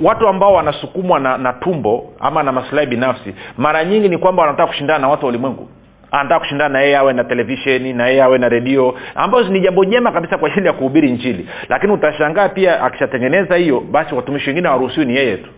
watu 0.03 0.29
ambao 0.29 0.53
wanasukumwa 0.55 1.21
na, 1.21 1.39
na 1.39 1.53
tumbo 1.53 2.13
ama 2.21 2.43
na 2.43 2.53
masilahi 2.53 2.87
binafsi 2.87 3.35
mara 3.59 3.85
nyingi 3.85 4.09
ni 4.09 4.19
kwamba 4.19 4.43
wanataka 4.43 4.67
kushindana 4.67 4.99
na 4.99 5.09
watu 5.09 5.25
wa 5.27 5.29
ulimwengu 5.29 5.69
anataka 6.13 6.41
kushindana 6.41 6.69
na 6.73 6.81
yeye 6.81 6.97
awe 6.97 7.13
na 7.13 7.25
televisheni 7.25 7.93
na 7.93 8.07
yeye 8.09 8.23
awe 8.23 8.39
na 8.39 8.49
redio 8.49 8.95
ambazo 9.15 9.49
ni 9.49 9.61
jambo 9.61 9.85
jema 9.85 10.13
kabisa 10.13 10.39
kwa 10.39 10.49
ajili 10.51 10.67
ya 10.67 10.73
kuhubiri 10.73 11.11
njili 11.11 11.49
lakini 11.69 11.93
utashangaa 11.93 12.49
pia 12.49 12.83
akishatengeneza 12.83 13.57
hiyo 13.57 13.81
basi 13.81 14.15
watumishi 14.15 14.51
wengine 14.51 14.69
hawaruhusiwi 14.69 15.07
ni 15.07 15.17
yeye 15.17 15.37
tu. 15.37 15.49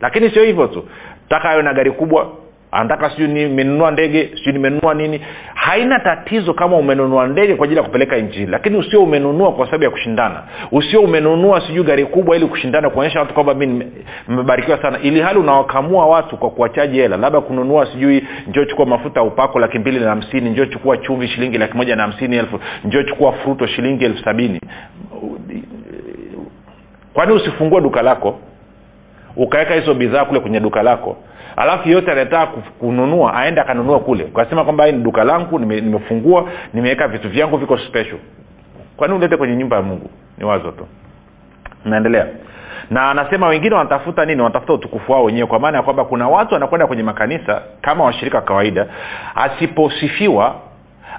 Lakini 0.00 0.30
sio 0.30 0.44
hivyo 0.44 0.66
tu. 0.66 0.84
Taka 1.28 1.50
awe 1.50 1.62
na 1.62 1.74
gari 1.74 1.90
kubwa 1.90 2.32
anataka 2.72 3.10
sijui 3.10 3.28
nimenunua 3.28 3.90
ndege 3.90 4.30
sijui 4.36 4.52
nimenunua 4.52 4.94
nini. 4.94 5.20
Haina 5.54 5.98
tatizo 6.00 6.54
kama 6.54 6.76
umenunua 6.76 7.26
ndege 7.26 7.54
kwa 7.54 7.64
ajili 7.64 7.78
ya 7.80 7.84
kupeleka 7.86 8.16
injili 8.16 8.46
lakini 8.46 8.76
usio 8.76 9.02
umenunua 9.02 9.52
kwa 9.52 9.66
sababu 9.66 9.84
ya 9.84 9.90
kushindana. 9.90 10.42
Usio 10.72 11.00
umenunua 11.00 11.60
sijui 11.66 11.84
gari 11.84 12.06
kubwa 12.06 12.36
ili 12.36 12.46
kushindana 12.46 12.90
kuonyesha 12.90 13.20
watu 13.20 13.34
kwamba 13.34 13.54
mi 13.54 13.86
mmebarikiwa 14.28 14.82
sana. 14.82 14.98
Ili 15.02 15.20
hali 15.20 15.38
unawakamua 15.38 16.06
watu 16.06 16.36
kwa 16.36 16.50
kuwachaji 16.50 16.98
hela. 17.00 17.16
Labda 17.16 17.40
kununua 17.40 17.86
sijui 17.86 18.24
njoo 18.48 18.64
chukua 18.64 18.86
mafuta 18.86 19.22
upako 19.22 19.58
laki 19.58 19.78
mbili 19.78 20.00
na 20.00 20.08
hamsini 20.08 20.50
njoo 20.50 20.64
chukua 20.66 20.96
chumvi 20.96 21.28
shilingi 21.28 21.58
laki 21.58 21.76
moja 21.76 21.96
na 21.96 22.02
hamsini 22.02 22.36
elfu 22.36 22.60
njoo 22.84 23.02
chukua 23.02 23.32
fruto 23.32 23.66
shilingi 23.66 24.04
elfu 24.04 24.24
sabini. 24.24 24.60
Kwani 27.14 27.32
usifungue 27.32 27.80
duka 27.80 28.02
lako 28.02 28.38
ukaweka 29.36 29.74
hizo 29.74 29.94
bidhaa 29.94 30.24
kule 30.24 30.40
kwenye 30.40 30.60
duka 30.60 30.82
lako 30.82 31.16
alafu 31.56 31.88
yote 31.88 32.12
anataka 32.12 32.46
kununua 32.78 33.34
aende 33.34 33.60
akanunua 33.60 34.00
kule. 34.00 34.24
Ukasema 34.24 34.64
kwamba 34.64 34.86
ni 34.90 34.92
duka 35.02 35.24
langu 35.24 35.58
nime, 35.58 35.80
nimefungua 35.80 36.48
nimeweka 36.74 37.08
vitu 37.08 37.28
vyangu 37.28 37.56
viko 37.56 37.78
special. 37.78 38.18
Kwani 38.96 39.14
ulete 39.14 39.36
kwenye 39.36 39.56
nyumba 39.56 39.76
ya 39.76 39.82
mungu? 39.82 40.10
Ni 40.38 40.44
wazo 40.44 40.70
tu. 40.70 40.86
Naendelea. 41.84 42.26
Na 42.90 43.10
anasema 43.10 43.46
wengine 43.46 43.74
wanatafuta 43.74 44.24
nini? 44.24 44.42
Wanatafuta 44.42 44.72
utukufu 44.72 45.12
wao 45.12 45.24
wenyewe 45.24 45.46
kwa 45.46 45.58
maana 45.58 45.76
ya 45.76 45.82
kwamba 45.82 46.04
kuna 46.04 46.28
watu 46.28 46.54
wanakwenda 46.54 46.86
kwenye 46.86 47.02
makanisa 47.02 47.62
kama 47.80 48.04
washirika 48.04 48.38
wa 48.38 48.44
kawaida 48.44 48.86
asiposifiwa 49.34 50.54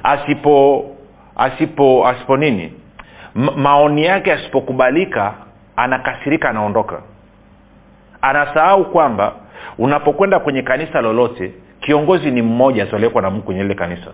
asipo 0.03 0.85
asipo 1.35 2.07
asipo 2.07 2.37
nini? 2.37 2.73
M- 3.35 3.49
maoni 3.55 4.05
yake 4.05 4.33
asipokubalika 4.33 5.33
anakasirika 5.75 6.49
anaondoka 6.49 7.01
anasahau 8.23 8.85
kwamba 8.85 9.33
unapokwenda 9.77 10.39
kwenye 10.39 10.61
kanisa 10.61 11.01
lolote 11.01 11.53
kiongozi 11.81 12.31
ni 12.31 12.41
mmoja 12.41 12.83
aliowekwa 12.83 13.21
na 13.21 13.29
mungu 13.29 13.43
kwenye 13.45 13.61
lile 13.61 13.75
kanisa. 13.75 14.11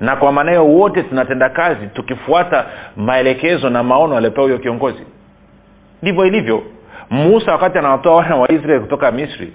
Na 0.00 0.16
kwa 0.16 0.32
maana 0.32 0.50
hiyo 0.50 0.66
wote 0.66 1.02
tunatenda 1.02 1.48
kazi 1.48 1.86
tukifuata 1.86 2.66
maelekezo 2.96 3.70
na 3.70 3.82
maono 3.82 4.16
aliopewa 4.16 4.46
huyo 4.46 4.58
kiongozi. 4.58 5.02
Ndivyo 6.02 6.26
ilivyo. 6.26 6.62
Musa 7.10 7.52
wakati 7.52 7.78
anawatoa 7.78 8.14
wana 8.16 8.36
wa 8.36 8.52
israeli 8.52 8.80
kutoka 8.80 9.12
misri 9.12 9.52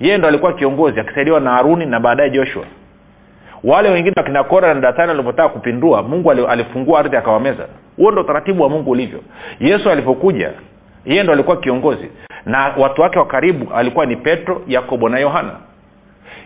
yeye 0.00 0.18
ndo 0.18 0.28
alikuwa 0.28 0.52
kiongozi 0.52 1.00
akisaidiwa 1.00 1.40
na 1.40 1.50
haruni 1.50 1.86
na 1.86 2.00
baadaye 2.00 2.30
joshua. 2.30 2.64
Wale 3.64 3.88
wengine 3.90 4.14
wakina 4.16 4.44
kora 4.44 4.74
na 4.74 4.80
datani 4.80 5.08
walivyotaka 5.08 5.48
kupindua 5.48 6.02
mungu 6.02 6.30
alifungua 6.30 7.00
ardhi 7.00 7.16
akawameza. 7.16 7.66
Huo 7.96 8.10
ndo 8.10 8.20
utaratibu 8.22 8.62
wa 8.62 8.68
mungu 8.68 8.90
ulivyo. 8.90 9.20
Yesu 9.60 9.90
alipokuja 9.90 10.52
yeye 11.06 11.22
ndo 11.22 11.32
alikuwa 11.32 11.56
kiongozi. 11.56 12.10
Na 12.46 12.72
watu 12.76 13.02
wake 13.02 13.18
wa 13.18 13.26
karibu 13.26 13.74
alikuwa 13.74 14.06
ni 14.06 14.16
petro 14.16 14.62
yakobo 14.66 15.08
na 15.08 15.18
yohana. 15.18 15.50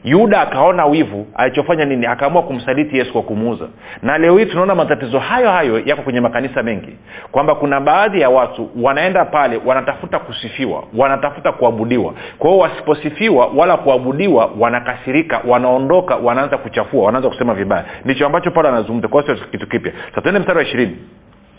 Yuda 0.05 0.40
akaona 0.40 0.87
wivu 0.87 1.26
alichofanya 1.35 1.85
nini? 1.85 2.07
Akaamua 2.07 2.43
kumsaliti 2.43 2.99
yesu 2.99 3.12
kwa 3.12 3.23
kumuuza. 3.23 3.69
Na 4.02 4.19
leo 4.19 4.38
hii 4.38 4.47
tunaona 4.47 4.75
matatizo 4.75 5.19
hayo 5.19 5.50
hayo 5.50 5.79
yako 5.85 6.02
kwenye 6.02 6.21
makanisa 6.21 6.62
mengi. 6.62 6.97
Kwamba 7.33 7.55
kuna 7.55 7.81
baadhi 7.81 8.21
ya 8.21 8.31
watu 8.31 8.71
wanaenda 8.83 9.25
pale 9.25 9.61
wanatafuta 9.67 10.19
kusifiwa 10.19 10.85
wanatafuta 10.97 11.52
kuabudiwa. 11.52 12.14
Kwa 12.38 12.50
hiyo 12.50 12.62
wasiposifiwa 12.62 13.47
wala 13.57 13.76
kuabudiwa 13.76 14.50
wanakasirika 14.59 15.40
wanaondoka 15.49 16.17
wanaanza 16.17 16.59
kuchafua 16.59 17.05
wanaanza 17.07 17.29
kusema 17.29 17.55
vibaya. 17.55 17.85
Ndicho 18.05 18.26
ambacho 18.26 18.50
paulo 18.50 18.69
anazungumza. 18.69 19.09
Kwa 19.09 19.23
sio 19.26 19.35
kitu 19.35 19.67
kipya. 19.69 19.93
Satuende 20.14 20.40
mstari 20.40 20.59
wa 20.59 20.64
ishirini. 20.64 20.97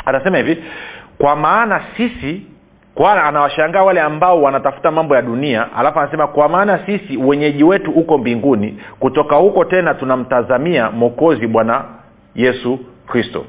Anasema 0.05 0.37
hivi 0.37 0.63
kwa 1.17 1.35
maana 1.35 1.81
sisi 1.97 2.41
kwa 2.95 3.23
anawashangaa 3.23 3.83
wale 3.83 4.01
ambao 4.01 4.41
wanatafuta 4.41 4.91
mambo 4.91 5.15
ya 5.15 5.21
dunia 5.21 5.67
alafu 5.77 5.99
anasema 5.99 6.27
kwa 6.27 6.49
maana 6.49 6.79
sisi 6.85 7.17
wenyeji 7.17 7.63
wetu 7.63 7.91
huko 7.91 8.17
mbinguni 8.17 8.77
kutoka 8.99 9.35
huko 9.35 9.65
tena 9.65 9.93
tunamtazamia 9.93 10.91
mwokozi 10.91 11.47
bwana 11.47 11.83
yesu 12.35 12.79
kristo. 13.07 13.45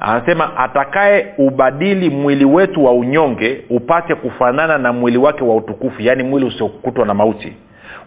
Anasema 0.00 0.56
atakaye 0.56 1.34
ubadili 1.38 2.10
mwili 2.10 2.44
wetu 2.44 2.84
wa 2.84 2.92
unyonge 2.92 3.64
upate 3.70 4.14
kufanana 4.14 4.78
na 4.78 4.92
mwili 4.92 5.18
wake 5.18 5.44
wa 5.44 5.56
utukufu 5.56 6.02
yaani 6.02 6.22
mwili 6.22 6.46
usiokutwa 6.46 7.06
na 7.06 7.14
mauti 7.14 7.52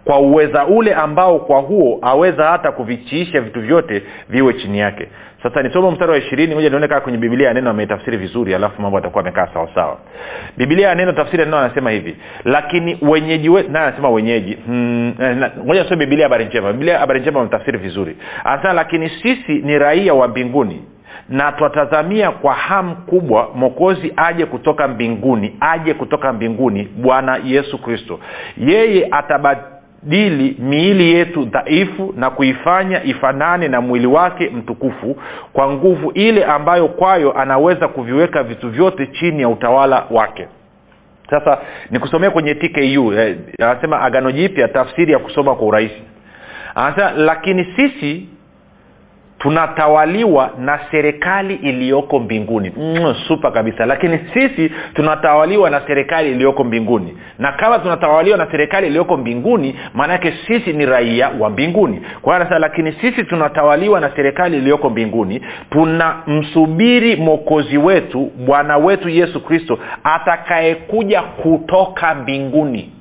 kwa 0.05 0.19
uweza 0.19 0.65
ule 0.65 0.93
ambao 0.93 1.39
kwa 1.39 1.59
huo 1.59 1.99
aweza 2.01 2.43
hata 2.47 2.71
kuvichiisha 2.71 3.41
vitu 3.41 3.61
vyote 3.61 4.03
viwe 4.29 4.53
chini 4.53 4.79
yake. 4.79 5.07
Sasa 5.43 5.63
nisome 5.63 5.91
mstari 5.91 6.11
wa 6.11 6.17
ishirini 6.17 6.55
moja 6.55 6.69
nione 6.69 6.87
kaa 6.87 6.99
kwenye 6.99 7.17
bibilia 7.17 7.47
ya 7.47 7.53
neno 7.53 7.69
ameitafsiri 7.69 8.17
vizuri 8.17 8.55
alafu 8.55 8.81
mambo 8.81 8.97
atakuwa 8.97 9.21
amekaa 9.21 9.47
sawasawa 9.53 9.97
bibilia 10.57 10.87
ya 10.87 10.95
neno 10.95 11.11
tafsiri 11.11 11.39
ya 11.39 11.45
neno 11.45 11.57
anasema 11.57 11.91
hivi 11.91 12.15
lakini 12.45 12.97
wenyeji 13.01 13.49
we, 13.49 13.63
naye 13.63 13.85
anasema 13.87 14.09
wenyeji? 14.09 14.57
Moja 15.65 15.81
hmm, 15.81 15.89
some 15.89 15.95
bibilia 15.95 16.25
habari 16.25 16.45
njema. 16.45 16.71
Bibilia 16.73 16.99
habari 16.99 17.19
njema 17.19 17.39
ametafsiri 17.39 17.77
vizuri. 17.77 18.17
Anasema 18.43 18.73
lakini 18.73 19.09
sisi 19.09 19.53
ni 19.53 19.79
raia 19.79 20.13
wa 20.13 20.27
mbinguni 20.27 20.81
na 21.29 21.51
twatazamia 21.51 22.31
kwa 22.31 22.53
hamu 22.53 22.95
kubwa 22.95 23.49
mwokozi 23.55 24.13
aje 24.15 24.45
kutoka 24.45 24.87
mbinguni 24.87 25.55
aje 25.59 25.93
kutoka 25.93 26.33
mbinguni 26.33 26.83
bwana 26.97 27.39
yesu 27.45 27.77
kristo. 27.81 28.19
Yeye 28.57 29.07
atabadili 30.05 30.55
miili 30.59 31.13
yetu 31.13 31.45
dhaifu 31.45 32.13
na 32.17 32.29
kuifanya 32.29 33.03
ifanane 33.03 33.67
na 33.67 33.81
mwili 33.81 34.07
wake 34.07 34.49
mtukufu 34.49 35.17
kwa 35.53 35.71
nguvu 35.73 36.11
ile 36.11 36.45
ambayo 36.45 36.87
kwayo 36.87 37.33
anaweza 37.39 37.87
kuviweka 37.87 38.43
vitu 38.43 38.69
vyote 38.69 39.07
chini 39.07 39.41
ya 39.41 39.49
utawala 39.49 40.05
wake. 40.11 40.47
Sasa 41.29 41.57
nikusomea 41.91 42.31
kwenye 42.31 42.55
tku 42.55 43.13
eh, 43.13 43.37
anasema 43.59 44.01
agano 44.01 44.31
jipya 44.31 44.67
tafsiri 44.67 45.11
ya 45.13 45.19
kusoma 45.19 45.55
kwa 45.55 45.67
urahisi. 45.67 46.01
Anasema 46.75 47.11
lakini 47.11 47.65
sisi 47.75 48.29
tunatawaliwa 49.39 50.51
na 50.59 50.79
serikali 50.91 51.55
iliyoko 51.55 52.19
mbinguni. 52.19 52.71
Supa 53.27 53.51
kabisa. 53.51 53.85
Lakini 53.85 54.19
sisi 54.33 54.71
tunatawaliwa 54.93 55.69
na 55.69 55.81
serikali 55.87 56.31
iliyoko 56.31 56.63
mbinguni. 56.63 57.17
Na 57.39 57.51
kama 57.51 57.79
tunatawaliwa 57.79 58.37
na 58.37 58.51
serikali 58.51 58.87
iliyoko 58.87 59.17
mbinguni 59.17 59.75
maanake 59.93 60.33
sisi 60.47 60.73
ni 60.73 60.85
raia 60.85 61.29
wa 61.39 61.49
mbinguni. 61.49 62.01
Kwa 62.21 62.39
lakini 62.59 62.91
sisi 62.91 63.23
tunatawaliwa 63.23 63.99
na 63.99 64.11
serikali 64.15 64.57
iliyoko 64.57 64.89
mbinguni 64.89 65.41
tunamsubiri 65.69 67.15
mwokozi 67.15 67.77
wetu 67.77 68.31
bwana 68.45 68.77
wetu 68.77 69.09
yesu 69.09 69.39
kristo 69.43 69.79
atakayekuja 70.03 71.21
kutoka 71.21 72.15
mbinguni 72.15 72.91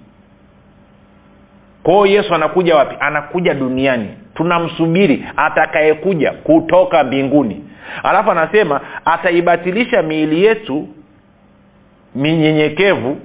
kwao 1.85 2.07
yesu 2.07 2.35
anakuja 2.35 2.77
wapi? 2.77 2.97
Anakuja 3.01 3.55
duniani. 3.55 4.09
Tunamsubiri 4.35 5.25
atakayekuja 5.37 6.33
kutoka 6.33 7.05
mbinguni. 7.05 7.65
Alafu 8.03 8.31
anasema 8.31 8.81
ataibatilisha 9.05 10.03
miili 10.03 10.45
yetu 10.45 10.89
minyenyekevu 12.15 13.17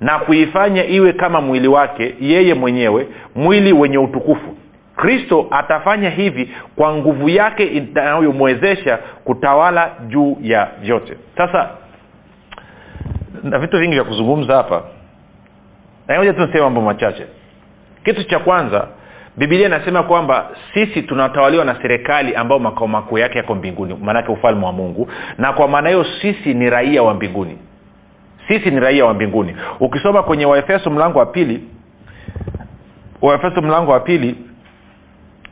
na 0.00 0.18
kuifanya 0.18 0.84
iwe 0.84 1.12
kama 1.12 1.40
mwili 1.40 1.68
wake 1.68 2.14
yeye 2.20 2.54
mwenyewe 2.54 3.08
mwili 3.34 3.72
wenye 3.72 3.98
utukufu. 3.98 4.56
Kristo 4.96 5.46
atafanya 5.50 6.10
hivi 6.10 6.50
kwa 6.76 6.94
nguvu 6.94 7.28
yake 7.28 7.64
inayomwezesha 7.64 8.98
kutawala 9.24 9.90
juu 10.08 10.36
ya 10.42 10.68
vyote. 10.80 11.16
Sasa 11.36 11.70
na 13.42 13.58
vitu 13.58 13.78
vingi 13.78 13.94
vya 13.94 14.04
kuzungumza 14.04 14.56
hapa. 14.56 14.82
Naoja 16.08 16.32
tu 16.32 16.40
niseme 16.40 16.60
mambo 16.60 16.80
machache 16.80 17.26
kitu 18.14 18.24
cha 18.24 18.38
kwanza 18.38 18.88
bibilia 19.36 19.66
inasema 19.66 20.02
kwamba 20.02 20.50
sisi 20.74 21.02
tunatawaliwa 21.02 21.64
na 21.64 21.82
serikali 21.82 22.34
ambayo 22.34 22.58
makao 22.58 22.86
makuu 22.88 23.18
yake 23.18 23.38
yako 23.38 23.54
mbinguni 23.54 23.94
maanake 24.02 24.32
ufalme 24.32 24.66
wa 24.66 24.72
mungu. 24.72 25.08
Na 25.38 25.52
kwa 25.52 25.68
maana 25.68 25.88
hiyo 25.88 26.06
sisi 26.22 26.54
ni 26.54 26.70
raia 26.70 27.02
wa 27.02 27.14
mbinguni. 27.14 27.58
Sisi 28.48 28.70
ni 28.70 28.80
raia 28.80 29.04
wa 29.04 29.14
mbinguni. 29.14 29.56
Ukisoma 29.80 30.22
kwenye 30.22 30.46
waefeso 30.46 30.90
mlango 30.90 31.18
wa 31.18 31.26
pili 31.26 31.62
waefeso 33.22 33.62
mlango 33.62 33.92
wa 33.92 34.00
pili 34.00 34.36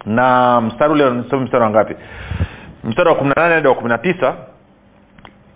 na 0.07 0.61
mstari 0.61 0.93
ule 0.93 1.11
mstari 1.11 1.63
wa 1.65 1.71
ngapi? 1.71 1.95
Mstari 2.85 3.09
wa 3.09 3.15
kumi 3.15 3.33
na 3.37 3.43
nane 3.43 3.55
hadi 3.55 3.69
wa 3.69 3.75
kumi 3.75 3.89
na 3.89 3.99
tisa 3.99 4.35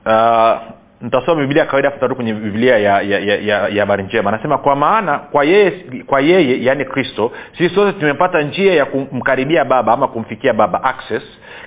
uh, 0.06 0.79
nitasoma 1.00 1.40
biblia 1.40 1.64
kawaida 1.66 1.90
tarudi 1.90 2.14
kwenye 2.14 2.32
biblia 2.34 2.78
ya 2.78 3.00
ya 3.02 3.18
ya, 3.18 3.36
ya, 3.36 3.68
ya 3.68 3.80
habari 3.82 4.02
njema. 4.04 4.30
Anasema 4.32 4.58
kwa 4.58 4.76
maana 4.76 5.18
kwa 5.18 5.44
yeye 5.44 5.72
kwa 6.06 6.20
yeye 6.20 6.64
yaani 6.64 6.84
kristo 6.84 7.32
sisi 7.58 7.74
sote 7.74 7.98
tumepata 8.00 8.42
njia 8.42 8.74
ya 8.74 8.84
kumkaribia 8.84 9.64
baba 9.64 9.92
ama 9.92 10.08
kumfikia 10.08 10.52
baba 10.52 10.84
access 10.84 11.22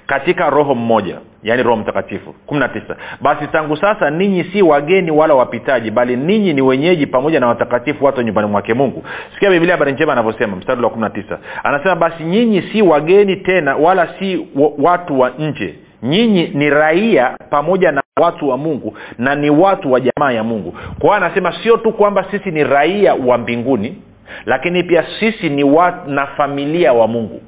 katika 0.08 0.50
roho 0.50 0.76
mmoja 0.76 1.18
yaani 1.44 1.64
roho 1.64 1.78
mtakatifu. 1.78 2.34
Kumi 2.46 2.60
na 2.60 2.68
tisa. 2.70 2.96
Basi 3.22 3.48
tangu 3.48 3.78
sasa 3.78 4.10
ninyi 4.10 4.44
si 4.44 4.62
wageni 4.62 5.12
wala 5.12 5.34
wapitaji 5.34 5.92
bali 5.92 6.16
ninyi 6.16 6.54
ni 6.54 6.62
wenyeji 6.62 7.08
pamoja 7.08 7.40
na 7.40 7.48
watakatifu 7.48 8.06
watu 8.06 8.22
nyumbani 8.22 8.48
mwake 8.48 8.74
mungu. 8.74 9.04
Sikia 9.34 9.50
biblia 9.50 9.74
habari 9.74 9.92
njema 9.92 10.14
anavyosema 10.14 10.56
mstari 10.56 10.84
wa 10.84 10.90
kumi 10.90 11.02
na 11.02 11.10
tisa. 11.10 11.40
Anasema 11.64 11.96
basi 11.96 12.24
nyinyi 12.24 12.62
si 12.62 12.82
wageni 12.82 13.36
tena 13.36 13.76
wala 13.76 14.08
si 14.20 14.48
watu 14.78 15.20
wa 15.20 15.30
nje 15.30 15.76
nyinyi 16.04 16.48
ni 16.54 16.70
raia 16.70 17.38
pamoja 17.50 17.92
na 17.92 18.04
watu 18.22 18.50
wa 18.50 18.58
mungu 18.58 18.98
na 19.18 19.36
ni 19.36 19.50
watu 19.50 19.92
wa 19.92 20.00
jamaa 20.00 20.32
ya 20.32 20.44
mungu. 20.44 20.72
Kwa 20.72 21.02
hiyo 21.02 21.14
anasema 21.14 21.54
sio 21.64 21.78
tu 21.78 21.92
kwamba 21.94 22.26
sisi 22.32 22.52
ni 22.52 22.64
raia 22.64 23.14
wa 23.14 23.38
mbinguni 23.38 24.02
lakini 24.46 24.84
pia 24.84 25.06
sisi 25.20 25.50
ni 25.50 25.64
watu 25.64 26.10
na 26.10 26.28
familia 26.28 26.94
wa 26.94 27.08
mungu. 27.08 27.42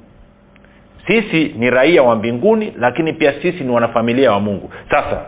Sisi 1.08 1.56
ni 1.58 1.70
raia 1.70 2.04
wa 2.04 2.16
mbinguni 2.16 2.74
lakini 2.80 3.14
pia 3.14 3.34
sisi 3.42 3.64
ni 3.64 3.72
wanafamilia 3.72 4.32
wa 4.32 4.40
mungu. 4.40 4.72
Sasa 4.90 5.22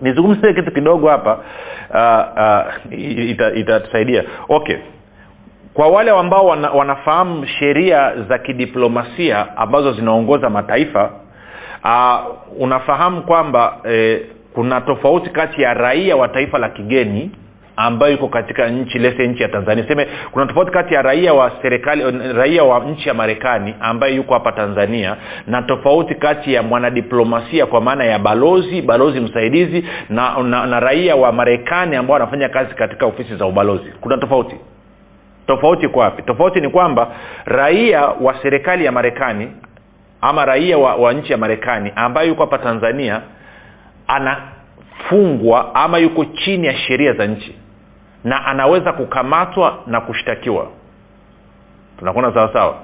nizungumzie 0.00 0.54
kitu 0.54 0.72
kidogo 0.72 1.08
hapa 1.08 1.38
uh, 1.90 2.92
uh, 2.92 3.58
itatusaidia. 3.58 4.22
Ita 4.22 4.30
okay. 4.48 4.76
Kwa 5.74 5.88
wale 5.88 6.10
ambao 6.10 6.46
wana, 6.46 6.70
wanafahamu 6.70 7.46
sheria 7.46 8.12
za 8.28 8.38
kidiplomasia 8.38 9.56
ambazo 9.56 9.92
zinaongoza 9.92 10.50
mataifa 10.50 11.10
uh, 11.84 12.34
unafahamu 12.62 13.22
kwamba 13.22 13.76
eh, 13.84 14.20
kuna 14.54 14.80
tofauti 14.80 15.30
kati 15.30 15.62
ya 15.62 15.74
raia 15.74 16.16
wa 16.16 16.28
taifa 16.28 16.58
la 16.58 16.68
kigeni 16.68 17.30
ambayo 17.76 18.12
iko 18.14 18.28
katika 18.28 18.68
nchi 18.68 18.98
lese 18.98 19.26
nchi 19.28 19.42
ya 19.42 19.48
tanzania. 19.48 19.84
Seme 19.88 20.06
kuna 20.30 20.46
tofauti 20.46 20.70
kati 20.70 20.94
ya 20.94 21.02
raia 21.02 21.34
wa 21.34 21.52
serikali 21.62 22.04
raia 22.32 22.64
wa 22.64 22.80
nchi 22.80 23.08
ya 23.08 23.14
marekani 23.14 23.74
ambaye 23.80 24.14
yuko 24.14 24.34
hapa 24.34 24.52
tanzania 24.52 25.16
na 25.46 25.62
tofauti 25.62 26.14
kati 26.14 26.54
ya 26.54 26.62
mwanadiplomasia 26.62 27.66
kwa 27.66 27.80
maana 27.80 28.04
ya 28.04 28.18
balozi 28.18 28.82
balozi 28.82 29.20
msaidizi 29.20 29.84
na, 30.08 30.42
na, 30.42 30.66
na 30.66 30.80
raia 30.80 31.16
wa 31.16 31.32
marekani 31.32 31.96
ambao 31.96 32.12
wanafanya 32.14 32.48
kazi 32.48 32.74
katika 32.74 33.06
ofisi 33.06 33.36
za 33.36 33.46
ubalozi. 33.46 33.92
Kuna 34.00 34.16
tofauti? 34.18 34.56
Tofauti 35.46 35.88
kwa 35.88 36.04
wapi? 36.04 36.22
Tofauti 36.22 36.60
ni 36.60 36.68
kwamba 36.68 37.08
raia 37.44 38.06
wa 38.06 38.34
serikali 38.42 38.84
ya 38.84 38.92
marekani 38.92 39.48
ama 40.24 40.44
raia 40.44 40.78
wa, 40.78 40.94
wa 40.94 41.12
nchi 41.12 41.32
ya 41.32 41.38
marekani 41.38 41.92
ambaye 41.96 42.28
yuko 42.28 42.40
hapa 42.40 42.58
tanzania 42.58 43.20
anafungwa 44.06 45.74
ama 45.74 45.98
yuko 45.98 46.24
chini 46.24 46.66
ya 46.66 46.76
sheria 46.76 47.12
za 47.12 47.26
nchi 47.26 47.54
na 48.24 48.46
anaweza 48.46 48.92
kukamatwa 48.92 49.78
na 49.86 50.00
kushtakiwa. 50.00 50.66
Tunakuona 51.98 52.34
sawasawa 52.34 52.74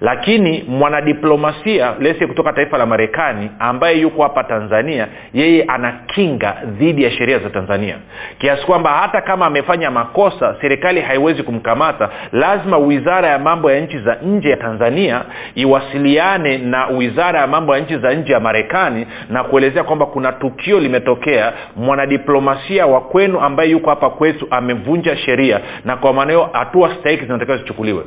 lakini 0.00 0.64
mwanadiplomasia 0.68 1.94
lese 2.00 2.26
kutoka 2.26 2.52
taifa 2.52 2.78
la 2.78 2.86
marekani 2.86 3.50
ambaye 3.58 3.98
yuko 4.00 4.22
hapa 4.22 4.44
tanzania 4.44 5.08
yeye 5.32 5.62
ana 5.62 5.92
kinga 6.06 6.56
dhidi 6.64 7.02
ya 7.04 7.10
sheria 7.10 7.38
za 7.38 7.50
tanzania. 7.50 7.96
Kiasi 8.38 8.66
kwamba 8.66 8.90
hata 8.90 9.20
kama 9.20 9.46
amefanya 9.46 9.90
makosa 9.90 10.56
serikali 10.60 11.00
haiwezi 11.00 11.42
kumkamata 11.42 12.08
lazima 12.32 12.78
wizara 12.78 13.28
ya 13.28 13.38
mambo 13.38 13.70
ya 13.72 13.80
nchi 13.80 13.98
za 13.98 14.14
nje 14.14 14.50
ya 14.50 14.56
tanzania 14.56 15.22
iwasiliane 15.54 16.58
na 16.58 16.86
wizara 16.86 17.40
ya 17.40 17.46
mambo 17.46 17.74
ya 17.76 17.80
nchi 17.82 17.98
za 17.98 18.14
nje 18.14 18.32
ya 18.32 18.40
marekani 18.40 19.06
na 19.30 19.44
kuelezea 19.44 19.84
kwamba 19.84 20.06
kuna 20.06 20.32
tukio 20.32 20.80
limetokea. 20.80 21.52
Mwanadiplomasia 21.76 22.86
wa 22.86 23.00
kwenu 23.00 23.40
ambaye 23.40 23.70
yuko 23.70 23.90
hapa 23.90 24.10
kwetu 24.10 24.46
amevunja 24.50 25.16
sheria 25.16 25.60
na 25.84 25.96
kwa 25.96 26.12
maana 26.12 26.32
hiyo 26.32 26.50
hatua 26.52 26.94
stahiki 26.94 27.24
zinatakiwa 27.24 27.56
zichukuliwe 27.56 28.04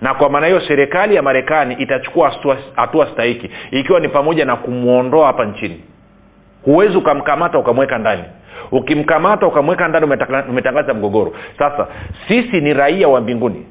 na 0.00 0.14
kwa 0.14 0.30
maana 0.30 0.46
hiyo 0.46 0.60
serikali 0.60 1.14
ya 1.14 1.22
marekani 1.22 1.74
itachukua 1.74 2.32
hatua 2.76 3.06
stahiki 3.06 3.50
ikiwa 3.70 4.00
ni 4.00 4.08
pamoja 4.08 4.44
na 4.44 4.56
kumwondoa 4.56 5.26
hapa 5.26 5.44
nchini. 5.44 5.80
Huwezi 6.64 6.96
ukamkamata 6.96 7.58
ukamweka 7.58 7.98
ndani. 7.98 8.22
Ukimkamata 8.72 9.46
ukamweka 9.46 9.88
ndani 9.88 10.06
umetangaza 10.48 10.94
mgogoro. 10.94 11.32
Sasa 11.58 11.86
sisi 12.28 12.60
ni 12.60 12.74
raia 12.74 13.08
wa 13.08 13.20
mbinguni. 13.20 13.66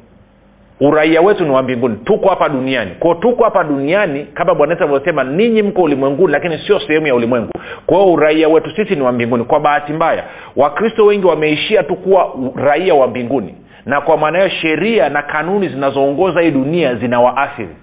Uraia 0.80 1.22
wetu 1.22 1.44
ni 1.46 1.50
wa 1.52 1.64
mbinguni. 1.64 1.96
Tuko 1.96 2.30
hapa 2.30 2.50
duniani. 2.50 2.92
Kwao 3.00 3.16
tuko 3.16 3.44
hapa 3.44 3.64
duniani 3.64 4.26
kama 4.34 4.56
bwana 4.56 4.74
yesu 4.74 4.84
alivyosema 4.84 5.24
ninyi 5.24 5.62
mko 5.62 5.82
ulimwenguni 5.82 6.34
lakini 6.34 6.58
sio 6.58 6.80
sehemu 6.80 7.08
ya 7.08 7.16
ulimwengu. 7.16 7.52
Kwa 7.86 7.98
hiyo 7.98 8.14
uraia 8.14 8.48
wetu 8.50 8.72
sisi 8.76 8.96
ni 8.96 9.02
wa 9.02 9.12
mbinguni. 9.12 9.44
Kwa 9.44 9.60
bahati 9.60 9.94
mbaya 9.94 10.24
wakristo 10.56 11.06
wengi 11.06 11.26
wameishia 11.28 11.84
tu 11.84 11.96
kuwa 11.96 12.34
raia 12.56 12.94
wa 12.96 13.08
mbinguni 13.08 13.56
na 13.86 14.02
kwa 14.02 14.18
maana 14.18 14.38
hiyo 14.38 14.50
sheria 14.50 15.10
na 15.10 15.22
kanuni 15.22 15.70
zinazoongoza 15.70 16.42
hii 16.42 16.52
dunia 16.52 16.96
zinawaathiri. 16.96 17.76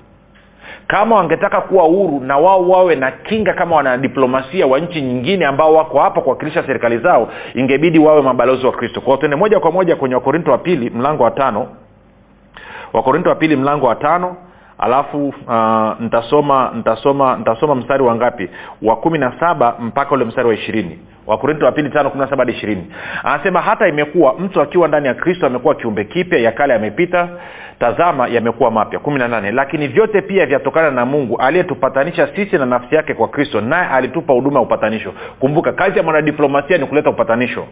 Kama 0.86 1.16
wangetaka 1.16 1.60
kuwa 1.60 1.84
huru 1.84 2.20
na 2.20 2.38
wao 2.38 2.68
wawe 2.68 2.94
na 2.94 3.10
kinga 3.10 3.52
kama 3.54 3.76
wanadiplomasia 3.76 4.66
wa 4.66 4.78
nchi 4.78 5.02
nyingine 5.02 5.46
ambao 5.46 5.74
wako 5.74 6.00
hapa 6.00 6.20
kuwakilisha 6.20 6.62
serikali 6.66 6.98
zao 6.98 7.28
ingebidi 7.54 7.98
wawe 7.98 8.22
mabalozi 8.22 8.66
wa 8.66 8.72
kristo. 8.72 9.00
Kwao 9.00 9.16
tuende 9.16 9.36
moja 9.36 9.60
kwa 9.60 9.70
moja 9.72 9.96
kwenye 9.96 10.14
wakorinto 10.14 10.50
wa 10.50 10.58
pili 10.58 10.90
mlango 10.90 11.22
wa 11.24 11.30
tano. 11.30 11.68
Wakorinto 12.92 13.28
wa 13.30 13.34
pili 13.36 13.56
mlango 13.56 13.86
wa 13.86 13.94
tano 13.94 14.36
alafu 14.78 15.28
uh, 15.28 16.00
nitasoma 16.00 16.70
nitasoma 16.74 17.36
nitasoma 17.36 17.74
mstari 17.74 18.02
wa 18.02 18.14
ngapi? 18.14 18.48
Wa 18.82 18.96
kumi 18.96 19.18
na 19.18 19.32
saba 19.40 19.74
mpaka 19.80 20.14
ule 20.14 20.24
mstari 20.24 20.48
wa 20.48 20.54
ishirini. 20.54 20.98
Wakorinto 21.26 21.66
wa 21.66 21.72
pili 21.72 21.90
tano 21.90 22.10
kumi 22.10 22.24
na 22.24 22.30
saba 22.30 22.44
hadi 22.44 22.52
ishirini. 22.56 22.86
Anasema 23.24 23.60
hata 23.60 23.88
imekuwa 23.88 24.34
mtu 24.38 24.60
akiwa 24.60 24.88
ndani 24.88 25.06
ya 25.06 25.14
kristo 25.14 25.46
amekuwa 25.46 25.74
kiumbe 25.74 26.04
kipya 26.04 26.38
ya 26.38 26.52
kale 26.52 26.72
yamepita. 26.72 27.28
Tazama 27.78 28.28
yamekuwa 28.28 28.70
mapya. 28.70 28.98
Kumi 28.98 29.18
na 29.18 29.28
nane. 29.28 29.52
Lakini 29.52 29.88
vyote 29.88 30.22
pia 30.22 30.46
vyatokana 30.46 30.90
na 30.90 31.06
mungu 31.06 31.36
aliyetupatanisha 31.36 32.28
sisi 32.36 32.58
na 32.58 32.66
nafsi 32.66 32.94
yake 32.94 33.14
kwa 33.14 33.28
kristo 33.28 33.60
naye 33.60 33.88
alitupa 33.88 34.32
huduma 34.32 34.56
ya 34.58 34.62
upatanisho. 34.66 35.12
Kumbuka 35.38 35.72
kazi 35.72 35.96
ya 35.98 36.02
mwanadiplomasia 36.04 36.78
ni 36.78 36.86
kuleta 36.86 37.10
upatanisho 37.10 37.66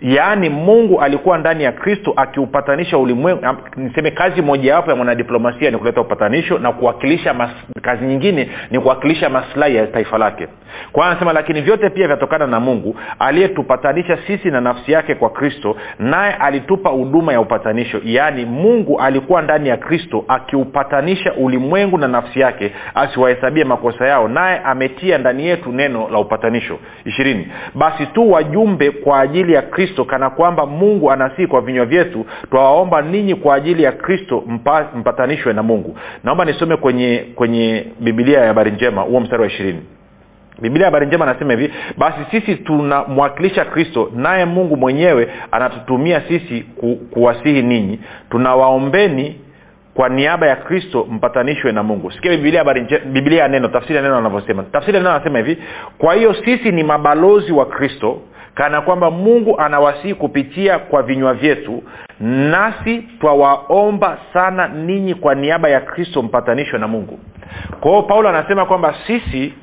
yaani 0.00 0.48
mungu 0.48 1.00
alikuwa 1.00 1.38
ndani 1.38 1.64
ya 1.64 1.72
kristo 1.72 2.12
akiupatanisha 2.16 2.98
ulimwengu. 2.98 3.42
Niseme 3.76 4.10
kazi 4.10 4.42
mojawapo 4.42 4.90
ya 4.90 4.96
mwanadiplomasia 4.96 5.70
ni 5.70 5.78
kuleta 5.78 6.00
upatanisho 6.00 6.58
na 6.58 6.72
kuwakilisha 6.72 7.34
mas, 7.34 7.50
kazi 7.82 8.04
nyingine 8.04 8.48
ni 8.70 8.80
kuwakilisha 8.80 9.28
maslahi 9.30 9.76
ya 9.76 9.86
taifa 9.86 10.18
lake. 10.18 10.48
Kwa 10.92 11.06
anasema 11.10 11.32
lakini 11.32 11.60
vyote 11.60 11.90
pia 11.90 12.06
vyatokana 12.06 12.46
na 12.46 12.60
mungu 12.60 12.96
aliyetupatanisha 13.18 14.18
sisi 14.26 14.50
na 14.50 14.60
nafsi 14.60 14.92
yake 14.92 15.14
kwa 15.14 15.30
kristo 15.30 15.76
naye 15.98 16.34
alitupa 16.34 16.90
huduma 16.90 17.32
ya 17.32 17.40
upatanisho. 17.40 18.00
Yaani 18.04 18.44
mungu 18.44 19.00
alikuwa 19.00 19.42
ndani 19.42 19.68
ya 19.68 19.76
kristo 19.76 20.24
akiupatanisha 20.28 21.32
ulimwengu 21.32 21.98
na 21.98 22.08
nafsi 22.08 22.40
yake 22.40 22.72
asiwahesabie 22.94 23.64
makosa 23.64 24.06
yao 24.06 24.28
naye 24.28 24.58
ametia 24.64 25.18
ndani 25.18 25.46
yetu 25.46 25.72
neno 25.72 26.08
la 26.12 26.18
upatanisho. 26.18 26.78
Ishirini. 27.04 27.48
Basi 27.74 28.06
tu 28.06 28.32
wajumbe 28.32 28.90
kwa 28.90 29.20
ajili 29.20 29.52
ya 29.52 29.62
kristo 29.62 29.81
kana 30.04 30.30
kwamba 30.30 30.66
mungu 30.66 31.10
anasii 31.12 31.46
kwa 31.46 31.60
vinywa 31.60 31.84
vyetu 31.86 32.26
twawaomba 32.50 33.02
ninyi 33.02 33.34
kwa 33.34 33.54
ajili 33.54 33.82
ya 33.82 33.92
kristo 33.92 34.44
mpa, 34.46 34.86
mpatanishwe 34.96 35.52
na 35.52 35.62
mungu. 35.62 35.98
Naomba 36.24 36.44
nisome 36.44 36.76
kwenye 36.76 37.24
kwenye 37.34 37.86
bibilia 38.00 38.40
ya 38.40 38.46
habari 38.46 38.70
njema 38.70 39.02
huo 39.02 39.20
mstari 39.20 39.42
wa 39.42 39.48
ishirini. 39.48 39.82
Biblia 40.60 40.84
habari 40.84 41.06
njema 41.06 41.24
anasema 41.24 41.52
hivi 41.52 41.72
basi 41.98 42.18
sisi 42.30 42.54
tunamwakilisha 42.56 43.64
kristo 43.64 44.10
naye 44.14 44.44
mungu 44.44 44.76
mwenyewe 44.76 45.28
anatutumia 45.50 46.20
sisi 46.28 46.60
ku, 46.76 46.96
kuwasihi 47.10 47.62
ninyi. 47.62 48.00
Tunawaombeni 48.30 49.40
kwa 49.94 50.08
niaba 50.08 50.46
ya 50.46 50.56
kristo 50.56 51.06
mpatanishwe 51.10 51.72
na 51.72 51.82
mungu. 51.82 52.10
Sikia 52.12 52.30
biblia 52.30 52.64
biblia 53.06 53.42
ya 53.42 53.48
neno 53.48 53.68
tafsiri 53.68 53.96
ya 53.96 54.02
neno 54.02 54.16
anavyosema. 54.16 54.62
Tafsiri 54.62 54.96
ya 54.96 55.02
neno 55.02 55.14
anasema 55.14 55.38
hivi 55.38 55.58
kwa 55.98 56.14
hiyo 56.14 56.34
sisi 56.44 56.72
ni 56.72 56.82
mabalozi 56.82 57.52
wa 57.52 57.66
kristo 57.66 58.20
kana 58.54 58.80
kwamba 58.80 59.10
mungu 59.10 59.60
anawasihi 59.60 60.14
kupitia 60.14 60.78
kwa 60.78 61.02
vinywa 61.02 61.34
vyetu 61.34 61.82
nasi 62.20 62.98
twawaomba 63.20 64.18
sana 64.32 64.68
ninyi 64.68 65.14
kwa 65.14 65.34
niaba 65.34 65.68
ya 65.68 65.80
kristo 65.80 66.22
mpatanishwe 66.22 66.78
na 66.78 66.88
mungu. 66.88 67.18
Kwa 67.80 68.02
paulo 68.02 68.28
anasema 68.28 68.66
kwamba 68.66 68.94
sisi 69.06 69.54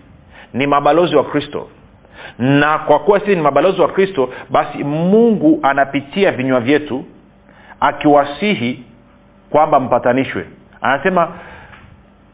ni 0.54 0.68
mabalozi 0.68 1.16
wa 1.16 1.24
kristo. 1.24 1.68
Na 2.40 2.78
kwa 2.78 3.00
kuwa 3.00 3.20
sisi 3.20 3.36
ni 3.36 3.42
mabalozi 3.42 3.82
wa 3.82 3.88
kristo 3.88 4.30
basi 4.50 4.84
mungu 4.84 5.60
anapitia 5.64 6.32
vinywa 6.32 6.60
vyetu 6.60 7.06
akiwasihi 7.80 8.84
kwamba 9.50 9.80
mpatanishwe. 9.80 10.46
Anasema 10.82 11.28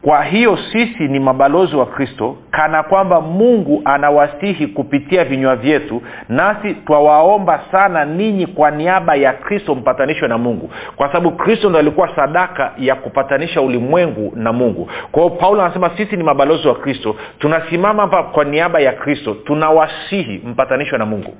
kwa 0.06 0.22
hiyo 0.24 0.58
sisi 0.72 1.08
ni 1.08 1.20
mabalozi 1.20 1.76
wa 1.76 1.86
kristo 1.86 2.36
kana 2.50 2.82
kwamba 2.82 3.20
mungu 3.20 3.82
anawasihi 3.84 4.66
kupitia 4.66 5.24
vinywa 5.24 5.56
vyetu 5.56 6.02
nasi 6.28 6.74
twawaomba 6.74 7.60
sana 7.72 8.04
ninyi 8.04 8.46
kwa 8.46 8.70
niaba 8.70 9.14
ya 9.14 9.32
kristo 9.32 9.74
mpatanishwe 9.74 10.28
na 10.28 10.38
mungu. 10.38 10.70
Kwa 10.96 11.06
sababu 11.08 11.30
kristo 11.30 11.70
ndo 11.70 11.78
alikuwa 11.78 12.16
sadaka 12.16 12.72
ya 12.78 12.94
kupatanisha 12.94 13.60
ulimwengu 13.62 14.32
na 14.36 14.52
mungu. 14.52 14.90
Kwa 15.12 15.22
hiyo 15.22 15.34
paulo 15.34 15.62
anasema 15.62 15.90
sisi 15.96 16.16
ni 16.16 16.22
mabalozi 16.22 16.68
wa 16.68 16.74
kristo 16.74 17.16
tunasimama 17.38 18.02
hapa 18.02 18.22
kwa 18.22 18.44
niaba 18.44 18.80
ya 18.80 18.92
kristo 18.92 19.34
tunawasihi 19.34 20.42
mpatanishwe 20.44 20.98
na 20.98 21.06
mungu 21.06 21.34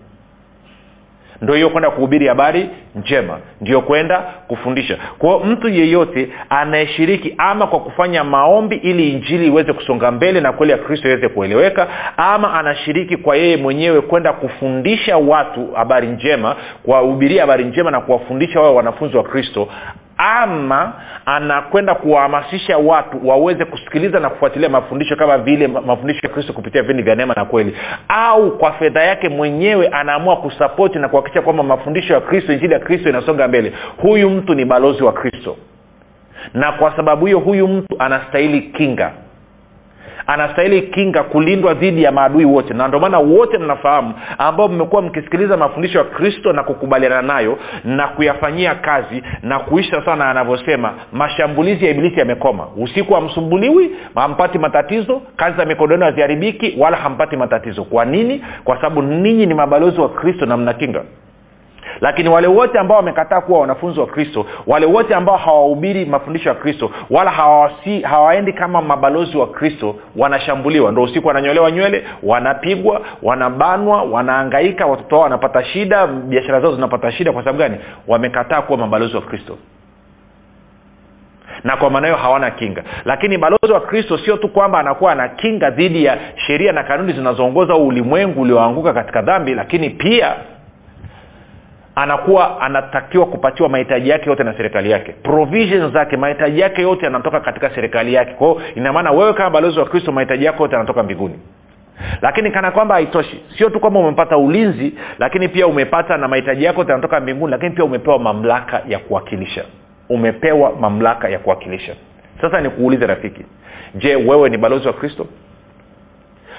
ndo 1.43 1.55
hiyo 1.55 1.71
kwenda 1.71 1.91
kuhubiri 1.91 2.27
habari 2.29 2.69
njema. 2.95 3.39
Ndio 3.61 3.81
kwenda 3.81 4.19
kufundisha. 4.19 4.99
Kwao 5.19 5.39
mtu 5.41 5.69
yeyote 5.69 6.29
anayeshiriki 6.51 7.35
ama 7.39 7.67
kwa 7.67 7.81
kufanya 7.81 8.25
maombi 8.25 8.77
ili 8.77 9.09
injili 9.11 9.47
iweze 9.47 9.73
kusonga 9.73 10.11
mbele 10.11 10.41
na 10.41 10.53
kweli 10.53 10.73
ya 10.73 10.79
kristo 10.79 11.09
iweze 11.09 11.29
kueleweka 11.29 11.87
ama 12.17 12.55
anashiriki 12.55 13.17
kwa 13.17 13.37
yeye 13.37 13.57
mwenyewe 13.57 14.01
kwenda 14.01 14.33
kufundisha 14.33 15.17
watu 15.17 15.73
habari 15.73 16.07
njema 16.09 16.57
kuwahubiria 16.83 17.41
habari 17.41 17.65
njema 17.65 17.91
na 17.91 18.01
kuwafundisha 18.01 18.61
wao 18.61 18.75
wanafunzi 18.75 19.17
wa 19.17 19.23
kristo 19.23 19.69
ama 20.19 20.93
anakwenda 21.27 21.95
kuwahamasisha 21.95 22.79
watu 22.79 23.29
waweze 23.29 23.65
kusikiliza 23.65 24.21
na 24.21 24.31
kufuatilia 24.31 24.69
mafundisho 24.69 25.17
kama 25.17 25.39
vile 25.39 25.67
mafundisho 25.67 26.21
ya 26.23 26.29
kristo 26.33 26.53
kupitia 26.53 26.83
vipindi 26.83 27.03
vya 27.03 27.15
neema 27.15 27.35
na 27.35 27.45
kweli. 27.45 27.77
Au 28.09 28.59
kwa 28.59 28.73
fedha 28.73 29.03
yake 29.03 29.29
mwenyewe 29.29 29.89
anaamua 29.89 30.37
kusapoti 30.37 30.99
na 30.99 31.09
kuhakikisha 31.09 31.43
kwamba 31.43 31.63
mafundisho 31.63 32.15
ya 32.15 32.21
kristo 32.21 32.53
injili 32.53 32.73
ya 32.73 32.81
kristo 32.81 33.09
inasonga 33.09 33.49
mbele. 33.49 33.73
Huyu 33.97 34.31
mtu 34.31 34.55
ni 34.55 34.65
balozi 34.65 35.03
wa 35.05 35.13
kristo. 35.13 35.57
Na 36.55 36.73
kwa 36.73 36.97
sababu 36.97 37.27
hiyo 37.27 37.39
huyu 37.39 37.69
mtu 37.69 37.97
anastahili 37.99 38.61
kinga 38.61 39.13
anastahili 40.27 40.83
kinga 40.83 41.23
kulindwa 41.23 41.75
dhidi 41.75 42.03
ya 42.03 42.13
maadui 42.13 42.45
wote. 42.45 42.75
Na 42.75 42.89
ndio 42.89 43.01
maana 43.01 43.19
wote 43.19 43.59
mnafahamu 43.59 44.15
ambao 44.39 44.69
mmekuwa 44.69 45.03
mkisikiliza 45.03 45.57
mafundisho 45.57 45.99
ya 45.99 46.05
kristo 46.05 46.53
na 46.53 46.63
kukubaliana 46.63 47.23
nayo 47.23 47.59
na 47.85 48.09
kuyafanyia 48.09 48.75
kazi 48.75 49.23
na 49.43 49.59
kuisha 49.59 50.05
sana 50.05 50.31
anavyosema 50.31 50.95
mashambulizi 51.13 51.85
ya 51.85 51.91
ibilisi 51.91 52.19
yamekoma. 52.19 52.67
Usiku 52.77 53.15
hamsumbuliwi 53.15 53.91
hampati 54.15 54.59
matatizo 54.59 55.23
kazi 55.37 55.57
za 55.57 55.65
mikono 55.65 55.93
yenu 55.93 56.05
haziharibiki 56.05 56.75
wala 56.79 56.97
hampati 56.97 57.37
matatizo. 57.37 57.85
Kwa 57.85 58.05
nini? 58.05 58.45
Kwa 58.65 58.77
sababu 58.77 59.03
ninyi 59.03 59.47
ni 59.47 59.55
mabalozi 59.55 60.01
wa 60.01 60.09
kristo 60.09 60.47
na 60.47 60.57
mnakinga 60.57 61.03
lakini 62.01 62.29
wale 62.29 62.47
wote 62.47 62.79
ambao 62.79 62.97
wamekataa 62.97 63.41
kuwa 63.41 63.61
wanafunzi 63.61 64.01
wa 64.01 64.07
kristo 64.07 64.47
wale 64.67 64.87
wote 64.87 65.15
ambao 65.15 65.37
hawahubiri 65.37 66.05
mafundisho 66.05 66.49
ya 66.49 66.55
kristo 66.55 66.91
wala 67.11 67.31
hawasi, 67.31 68.01
hawaendi 68.01 68.53
kama 68.53 68.83
mabalozi 68.83 69.37
wa 69.37 69.47
kristo 69.47 69.97
wanashambuliwa. 70.17 70.93
Ndo 70.93 71.03
usiku 71.03 71.29
wananyolewa 71.29 71.71
nywele 71.71 72.05
wanapigwa 72.23 73.01
wanabanwa 73.23 74.03
wanaangaika 74.03 74.87
watoto 74.87 75.15
wao 75.15 75.23
wanapata 75.25 75.65
shida 75.65 76.07
biashara 76.07 76.61
zao 76.61 76.75
zinapata 76.75 77.13
shida. 77.13 77.33
Kwa 77.33 77.43
sababu 77.43 77.59
gani? 77.59 77.77
Wamekataa 78.07 78.63
kuwa 78.63 78.79
mabalozi 78.79 79.17
wa 79.17 79.23
kristo. 79.23 79.59
Na 81.65 81.77
kwa 81.77 81.91
maana 81.91 82.07
hiyo 82.07 82.19
hawana 82.19 82.51
kinga. 82.51 82.83
Lakini 83.05 83.39
balozi 83.39 83.73
wa 83.73 83.81
kristo 83.81 84.19
sio 84.19 84.37
tu 84.37 84.49
kwamba 84.49 84.79
anakuwa 84.79 85.13
ana 85.13 85.29
kinga 85.29 85.71
dhidi 85.71 86.05
ya 86.05 86.19
sheria 86.47 86.73
na 86.73 86.85
kanuni 86.85 87.13
zinazoongoza 87.13 87.75
ulimwengu 87.77 88.43
ulioanguka 88.43 88.93
katika 88.93 89.23
dhambi 89.23 89.55
lakini 89.55 89.91
pia 89.91 90.35
anakuwa 91.97 92.61
anatakiwa 92.61 93.27
kupatiwa 93.27 93.69
mahitaji 93.69 94.09
yake 94.09 94.31
yote 94.31 94.45
na 94.45 94.57
serikali 94.57 94.91
yake. 94.91 95.13
Provision 95.13 95.93
zake 95.93 96.17
mahitaji 96.17 96.61
yake 96.61 96.83
yote 96.83 97.05
yanatoka 97.05 97.41
katika 97.41 97.71
serikali 97.71 98.15
yake. 98.15 98.33
Kwao 98.33 98.61
inamaana 98.75 99.11
wewe 99.11 99.33
kama 99.35 99.51
balozi 99.51 99.79
wa 99.79 99.85
kristo 99.85 100.13
mahitaji 100.13 100.45
yako 100.45 100.63
yote 100.63 100.75
yanatoka 100.75 101.03
mbinguni. 101.03 101.39
Lakini 102.23 102.51
kana 102.51 102.71
kwamba 102.71 102.95
haitoshi. 102.95 103.43
Sio 103.59 103.71
tu 103.71 103.81
kwamba 103.81 104.01
umepata 104.01 104.37
ulinzi 104.39 104.95
lakini 105.19 105.49
pia 105.49 105.67
umepata 105.67 106.17
na 106.17 106.29
mahitaji 106.29 106.65
yako 106.65 106.81
yanatoka 106.89 107.21
mbinguni 107.21 107.51
lakini 107.51 107.71
pia 107.71 107.85
umepewa 107.85 108.19
mamlaka 108.19 108.83
ya 108.89 108.99
kuwakilisha. 108.99 109.65
Umepewa 110.09 110.73
mamlaka 110.81 111.29
ya 111.29 111.39
kuwakilisha. 111.39 111.95
Sasa 112.41 112.61
nikuulize 112.61 113.07
rafiki 113.07 113.45
je 113.95 114.17
wewe 114.17 114.49
ni 114.51 114.59
balozi 114.59 114.87
wa 114.87 114.93
kristo? 114.93 115.27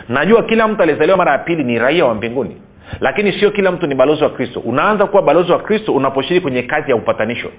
Najua 0.09 0.43
kila 0.43 0.67
mtu 0.67 0.81
aliyezaliwa 0.81 1.17
mara 1.17 1.31
ya 1.31 1.37
pili 1.37 1.63
ni 1.63 1.79
raia 1.79 2.05
wa 2.05 2.13
mbinguni 2.15 2.61
lakini 2.99 3.31
sio 3.39 3.51
kila 3.51 3.71
mtu 3.71 3.87
ni 3.87 3.95
balozi 3.95 4.23
wa 4.23 4.29
kristo. 4.29 4.59
Unaanza 4.59 5.05
kuwa 5.05 5.21
balozi 5.21 5.51
wa 5.51 5.59
kristo 5.59 5.93
unaposhiriki 5.93 6.41
kwenye 6.41 6.63
kazi 6.63 6.89
ya 6.91 6.95
upatanisho. 6.95 7.51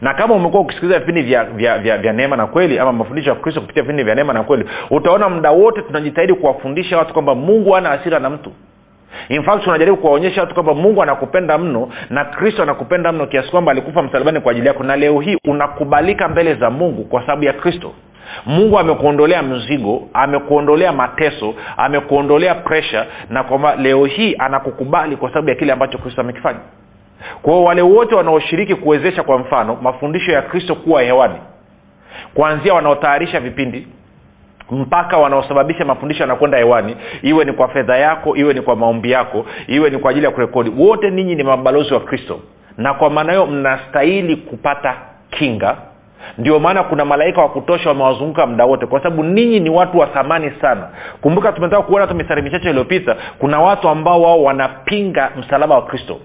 Na 0.00 0.14
kama 0.14 0.34
umekuwa 0.34 0.62
ukisikiliza 0.62 0.98
vipindi 0.98 1.22
vya, 1.22 1.44
vya, 1.44 1.78
vya, 1.78 1.98
vya 1.98 2.12
neema 2.12 2.36
na 2.36 2.46
kweli 2.46 2.78
ama 2.78 2.92
mafundisho 2.92 3.30
ya 3.30 3.36
kristo 3.36 3.60
kupitia 3.60 3.82
vipindi 3.82 4.02
vya 4.02 4.14
neema 4.14 4.32
na 4.32 4.42
kweli 4.42 4.64
utaona 4.90 5.28
muda 5.28 5.50
wote 5.50 5.82
tunajitahidi 5.82 6.34
kuwafundisha 6.34 6.98
watu 6.98 7.12
kwamba 7.12 7.34
mungu 7.34 7.76
ana 7.76 7.88
hasira 7.88 8.18
na 8.18 8.30
mtu. 8.30 8.52
In 9.28 9.42
fact 9.42 9.64
tunajaribu 9.64 9.96
kuwaonyesha 9.96 10.40
watu 10.40 10.54
kwamba 10.54 10.74
mungu 10.74 11.02
anakupenda 11.02 11.58
mno 11.58 11.88
na 12.10 12.24
kristo 12.24 12.62
anakupenda 12.62 13.12
mno 13.12 13.26
kiasi 13.26 13.50
kwamba 13.50 13.72
alikufa 13.72 14.02
msalabani 14.02 14.40
kwa 14.40 14.52
ajili 14.52 14.66
yako. 14.66 14.84
Na 14.84 14.96
leo 14.96 15.20
hii 15.20 15.36
unakubalika 15.48 16.28
mbele 16.28 16.54
za 16.54 16.70
mungu 16.70 17.04
kwa 17.04 17.20
sababu 17.20 17.44
ya 17.44 17.52
kristo 17.52 17.92
mungu 18.46 18.78
amekuondolea 18.78 19.42
mzigo 19.42 20.08
amekuondolea 20.12 20.92
mateso 20.92 21.54
amekuondolea 21.76 22.54
presha 22.54 23.06
na 23.30 23.42
kwamba 23.44 23.76
leo 23.76 24.04
hii 24.04 24.34
anakukubali 24.38 25.16
kwa 25.16 25.28
sababu 25.28 25.48
ya 25.48 25.54
kile 25.54 25.72
ambacho 25.72 25.98
kristo 25.98 26.20
amekifanya. 26.20 26.58
Kwao 27.42 27.64
wale 27.64 27.82
wote 27.82 28.14
wanaoshiriki 28.14 28.74
kuwezesha 28.74 29.22
kwa 29.22 29.38
mfano 29.38 29.78
mafundisho 29.82 30.32
ya 30.32 30.42
kristo 30.42 30.74
kuwa 30.74 31.02
hewani 31.02 31.38
kuanzia 32.34 32.74
wanaotayarisha 32.74 33.40
vipindi 33.40 33.86
mpaka 34.70 35.16
wanaosababisha 35.18 35.84
mafundisho 35.84 36.22
yanakwenda 36.22 36.58
hewani 36.58 36.96
iwe 37.22 37.44
ni 37.44 37.52
kwa 37.52 37.68
fedha 37.68 37.96
yako 37.96 38.36
iwe 38.36 38.54
ni 38.54 38.60
kwa 38.60 38.76
maombi 38.76 39.10
yako 39.10 39.46
iwe 39.66 39.90
ni 39.90 39.98
kwa 39.98 40.10
ajili 40.10 40.26
ya 40.26 40.32
kurekodi 40.32 40.70
wote 40.78 41.10
ninyi 41.10 41.34
ni 41.34 41.42
mabalozi 41.42 41.94
wa 41.94 42.00
kristo. 42.00 42.40
Na 42.76 42.94
kwa 42.94 43.10
maana 43.10 43.32
hiyo 43.32 43.46
mnastahili 43.46 44.36
kupata 44.36 44.94
kinga 45.30 45.76
ndio 46.38 46.58
maana 46.58 46.82
kuna 46.82 47.04
malaika 47.04 47.40
wa 47.42 47.48
kutosha 47.48 47.88
wamewazunguka 47.88 48.46
muda 48.46 48.64
wote 48.64 48.86
kwa 48.86 49.02
sababu 49.02 49.22
ninyi 49.22 49.60
ni 49.60 49.70
watu 49.70 49.98
wa 49.98 50.06
thamani 50.06 50.52
sana. 50.60 50.88
Kumbuka 51.20 51.52
tumetaka 51.52 51.82
kuona 51.82 52.00
hata 52.00 52.14
mistari 52.14 52.42
michache 52.42 52.68
iliyopita 52.70 53.16
kuna 53.38 53.60
watu 53.60 53.88
ambao 53.88 54.22
wao 54.22 54.42
wanapinga 54.42 55.30
msalaba 55.38 55.74
wa 55.74 55.82
kristo 55.82 56.20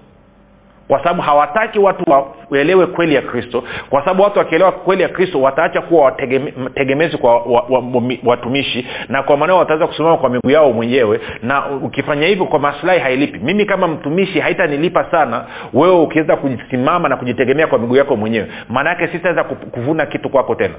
kwa 0.90 0.98
sababu 0.98 1.22
hawataki 1.22 1.78
watu 1.78 2.04
waelewe 2.50 2.86
kweli 2.86 3.14
ya 3.14 3.22
kristo. 3.22 3.64
Kwa 3.90 4.00
sababu 4.00 4.22
watu 4.22 4.38
wakielewa 4.38 4.72
kweli 4.72 5.02
ya 5.02 5.08
kristo 5.08 5.40
wataacha 5.40 5.80
kuwa 5.80 6.04
wategemezi 6.04 7.16
kwa 7.16 7.34
wa, 7.36 7.42
wa, 7.44 7.78
wa, 7.78 8.02
watumishi. 8.24 8.86
Na 9.08 9.22
kwa 9.22 9.36
maanao 9.36 9.58
wataweza 9.58 9.86
kusimama 9.86 10.16
kwa 10.16 10.30
miguu 10.30 10.50
yao 10.50 10.72
mwenyewe. 10.72 11.20
Na 11.42 11.70
ukifanya 11.70 12.26
hivyo 12.26 12.46
kwa 12.46 12.58
maslahi 12.58 13.00
hailipi. 13.00 13.38
Mimi 13.38 13.64
kama 13.64 13.88
mtumishi 13.88 14.40
haitanilipa 14.40 15.04
sana 15.10 15.44
wewe 15.72 16.00
ukiweza 16.00 16.36
kusimama 16.36 17.08
na 17.08 17.16
kujitegemea 17.16 17.66
kwa 17.66 17.78
miguu 17.78 17.96
yako 17.96 18.16
mwenyewe. 18.16 18.46
Maana 18.68 18.90
yake 18.90 19.08
sitaweza 19.08 19.44
kuvuna 19.44 20.06
kitu 20.06 20.28
kwako 20.28 20.54
tena. 20.54 20.74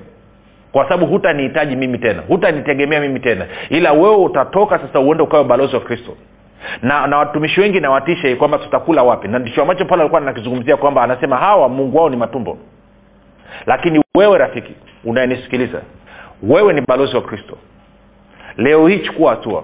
Kwa 0.71 0.83
sababu 0.83 1.05
hutanihitaji 1.05 1.75
mimi 1.75 1.97
tena. 1.97 2.23
Hutanitegemea 2.27 2.99
mimi 3.01 3.19
tena. 3.19 3.45
Ila 3.69 3.91
wewe 3.93 4.15
utatoka 4.15 4.79
sasa 4.79 4.99
uende 4.99 5.23
ukawe 5.23 5.43
balozi 5.43 5.75
wa 5.75 5.81
kristo 5.81 6.11
na 6.81 7.07
na 7.07 7.17
watumishi 7.17 7.61
wengi 7.61 7.79
nawatishe 7.79 8.35
kwamba 8.35 8.57
tutakula 8.57 9.03
wapi. 9.03 9.27
Na 9.27 9.39
ndicho 9.39 9.61
ambacho 9.61 9.85
paulo 9.85 10.01
alikuwa 10.01 10.21
anakizungumzia 10.21 10.77
kwamba 10.77 11.03
anasema 11.03 11.37
hawa 11.37 11.69
mungu 11.69 11.97
wao 11.97 12.09
ni 12.09 12.15
matumbo. 12.17 12.57
Lakini 13.65 14.01
wewe 14.15 14.37
rafiki 14.37 14.73
unayenisikiliza 15.03 15.81
wewe 16.43 16.73
ni 16.73 16.81
balozi 16.81 17.15
wa 17.15 17.21
kristo. 17.21 17.57
Leo 18.57 18.87
hii 18.87 18.99
chukua 18.99 19.29
hatua. 19.31 19.63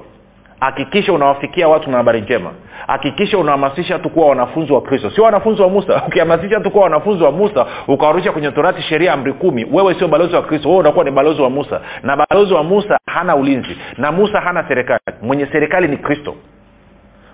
Hakikisha 0.60 1.14
unawafikia 1.14 1.68
watu 1.68 1.92
na 1.92 1.98
habari 1.98 2.22
njema. 2.22 2.52
Hakikisha 2.88 3.38
unahamasisha 3.38 3.94
watu 3.94 4.10
kuwa 4.10 4.28
wanafunzi 4.28 4.74
wa 4.74 4.82
kristo. 4.82 5.12
Sio 5.12 5.24
wanafunzi 5.24 5.62
wa 5.62 5.70
musa. 5.70 6.02
Ukihamasisha 6.08 6.60
tu 6.60 6.72
kuwa 6.72 6.84
wanafunzi 6.84 7.24
wa 7.24 7.32
musa 7.32 7.66
ukawarusha 7.88 8.32
kwenye 8.32 8.52
torati 8.52 8.82
sheria 8.82 9.14
amri 9.14 9.34
kumi 9.34 9.68
wewe 9.72 9.94
sio 9.94 10.08
balozi 10.08 10.36
wa 10.36 10.42
kristo 10.42 10.70
wewe 10.70 10.80
unakuwa 10.80 11.06
ni 11.06 11.12
balozi 11.12 11.42
wa 11.42 11.50
musa. 11.50 11.82
Na 12.04 12.18
balozi 12.18 12.54
wa 12.54 12.64
musa 12.64 12.98
hana 13.06 13.36
ulinzi. 13.36 13.78
Na 13.98 14.12
musa 14.12 14.42
hana 14.42 14.68
serikali. 14.68 15.02
Mwenye 15.22 15.46
serikali 15.46 15.88
ni 15.88 15.98
kristo 15.98 16.36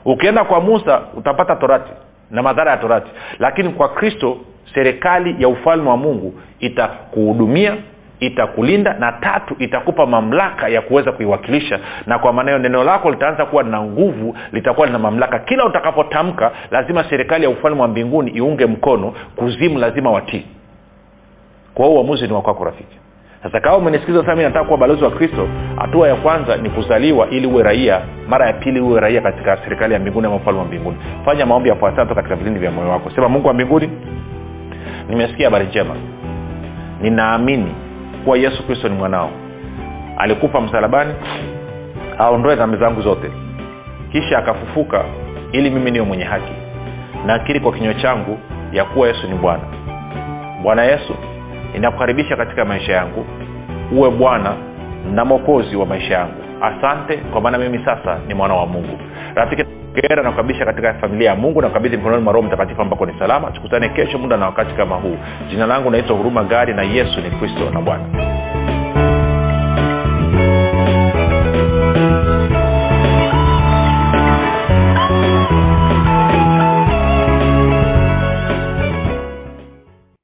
ukienda 0.05 0.43
kwa 0.43 0.61
musa 0.61 1.01
utapata 1.13 1.55
torati 1.55 1.91
na 2.31 2.43
madhara 2.43 2.71
ya 2.71 2.77
torati. 2.77 3.11
Lakini 3.39 3.69
kwa 3.69 3.89
kristo 3.89 4.37
serikali 4.73 5.35
ya 5.39 5.47
ufalme 5.47 5.89
wa 5.89 5.97
mungu 5.97 6.33
itakuhudumia 6.59 7.75
itakulinda 8.19 8.93
na 8.93 9.11
tatu 9.11 9.55
itakupa 9.59 10.05
mamlaka 10.05 10.67
ya 10.67 10.81
kuweza 10.81 11.11
kuiwakilisha. 11.11 11.79
Na 12.05 12.19
kwa 12.19 12.33
maana 12.33 12.51
hiyo 12.51 12.59
neno 12.63 12.83
lako 12.83 13.11
litaanza 13.11 13.45
kuwa 13.45 13.63
na 13.63 13.81
nguvu 13.81 14.37
litakuwa 14.51 14.87
lina 14.87 14.99
mamlaka. 14.99 15.39
Kila 15.39 15.65
utakapotamka 15.65 16.51
lazima 16.71 17.03
serikali 17.09 17.43
ya 17.43 17.49
ufalme 17.49 17.81
wa 17.81 17.87
mbinguni 17.87 18.31
iunge 18.31 18.65
mkono 18.65 19.13
kuzimu 19.35 19.79
lazima 19.79 20.11
watii. 20.11 20.45
Kwa 21.73 21.85
hiyo 21.85 21.97
uamuzi 21.97 22.27
ni 22.27 22.33
wakwako 22.33 22.63
rafiki 22.63 22.97
sasa 23.43 23.59
kama 23.59 23.77
umenisikiza 23.77 24.19
sasa 24.19 24.35
nataka 24.35 24.65
kuwa 24.65 24.77
balozi 24.77 25.03
wa 25.03 25.11
kristo 25.11 25.47
hatua 25.77 26.07
ya 26.07 26.15
kwanza 26.15 26.57
ni 26.57 26.69
kuzaliwa 26.69 27.29
ili 27.29 27.47
uwe 27.47 27.63
raia. 27.63 28.01
Mara 28.29 28.47
ya 28.47 28.53
pili 28.53 28.79
uwe 28.79 28.99
raia 28.99 29.21
katika 29.21 29.57
serikali 29.57 29.93
ya 29.93 29.99
mbinguni 29.99 30.27
ama 30.27 30.35
ufalme 30.35 30.59
wa 30.59 30.65
mbinguni. 30.65 30.97
Fanya 31.25 31.45
maombi 31.45 31.69
yafuatayo 31.69 32.15
katika 32.15 32.35
vilindi 32.35 32.59
vya 32.59 32.71
moyo 32.71 32.89
wako. 32.89 33.09
Sema 33.15 33.29
mungu 33.29 33.47
wa 33.47 33.53
mbinguni 33.53 33.89
nimesikia 35.09 35.45
habari 35.47 35.65
njema. 35.65 35.95
Ninaamini 37.01 37.75
kuwa 38.23 38.37
yesu 38.37 38.63
kristo 38.67 38.89
ni 38.89 38.95
mwanao. 38.95 39.29
Alikufa 40.17 40.61
msalabani 40.61 41.13
aondoe 42.19 42.55
dhambi 42.55 42.77
zangu 42.77 43.01
zote. 43.01 43.31
Kisha 44.11 44.37
akafufuka 44.37 45.03
ili 45.51 45.69
mimi 45.69 45.91
niwe 45.91 46.05
mwenye 46.05 46.23
haki. 46.23 46.53
Naakiri 47.25 47.59
kwa 47.59 47.71
kinywa 47.73 47.93
changu 47.93 48.37
ya 48.73 48.85
kuwa 48.85 49.07
yesu 49.07 49.27
ni 49.27 49.35
bwana. 49.35 49.63
Bwana 50.63 50.83
yesu 50.83 51.15
ninakukaribisha 51.73 52.35
katika 52.35 52.65
maisha 52.65 52.93
yangu. 52.93 53.25
Uwe 53.91 54.09
bwana 54.09 54.53
na 55.13 55.25
mwokozi 55.25 55.75
wa 55.75 55.85
maisha 55.85 56.13
yangu. 56.13 56.33
Asante 56.61 57.17
kwa 57.17 57.41
maana 57.41 57.57
mimi 57.57 57.79
sasa 57.85 58.19
ni 58.27 58.33
mwana 58.33 58.53
wa 58.53 58.65
mungu. 58.65 58.99
Rafiki 59.35 59.63
gera 59.93 60.23
nakukaribisha 60.23 60.65
katika 60.65 60.93
familia 60.93 61.29
ya 61.29 61.35
mungu 61.35 61.61
nakabidhi 61.61 61.97
mkononi 61.97 62.23
mwa 62.23 62.33
roho 62.33 62.47
mtakatifu 62.47 62.81
ambako 62.81 63.05
ni 63.05 63.13
salama. 63.19 63.51
Tukutane 63.51 63.89
kesho 63.89 64.17
muda 64.17 64.37
na 64.37 64.45
wakati 64.45 64.73
kama 64.75 64.95
huu. 64.95 65.17
Jina 65.49 65.65
langu 65.65 65.89
naitwa 65.89 66.15
huruma 66.17 66.43
gari 66.43 66.73
na 66.73 66.83
yesu 66.83 67.21
ni 67.21 67.29
kristo 67.31 67.69
na 67.73 67.81
bwana 67.81 68.03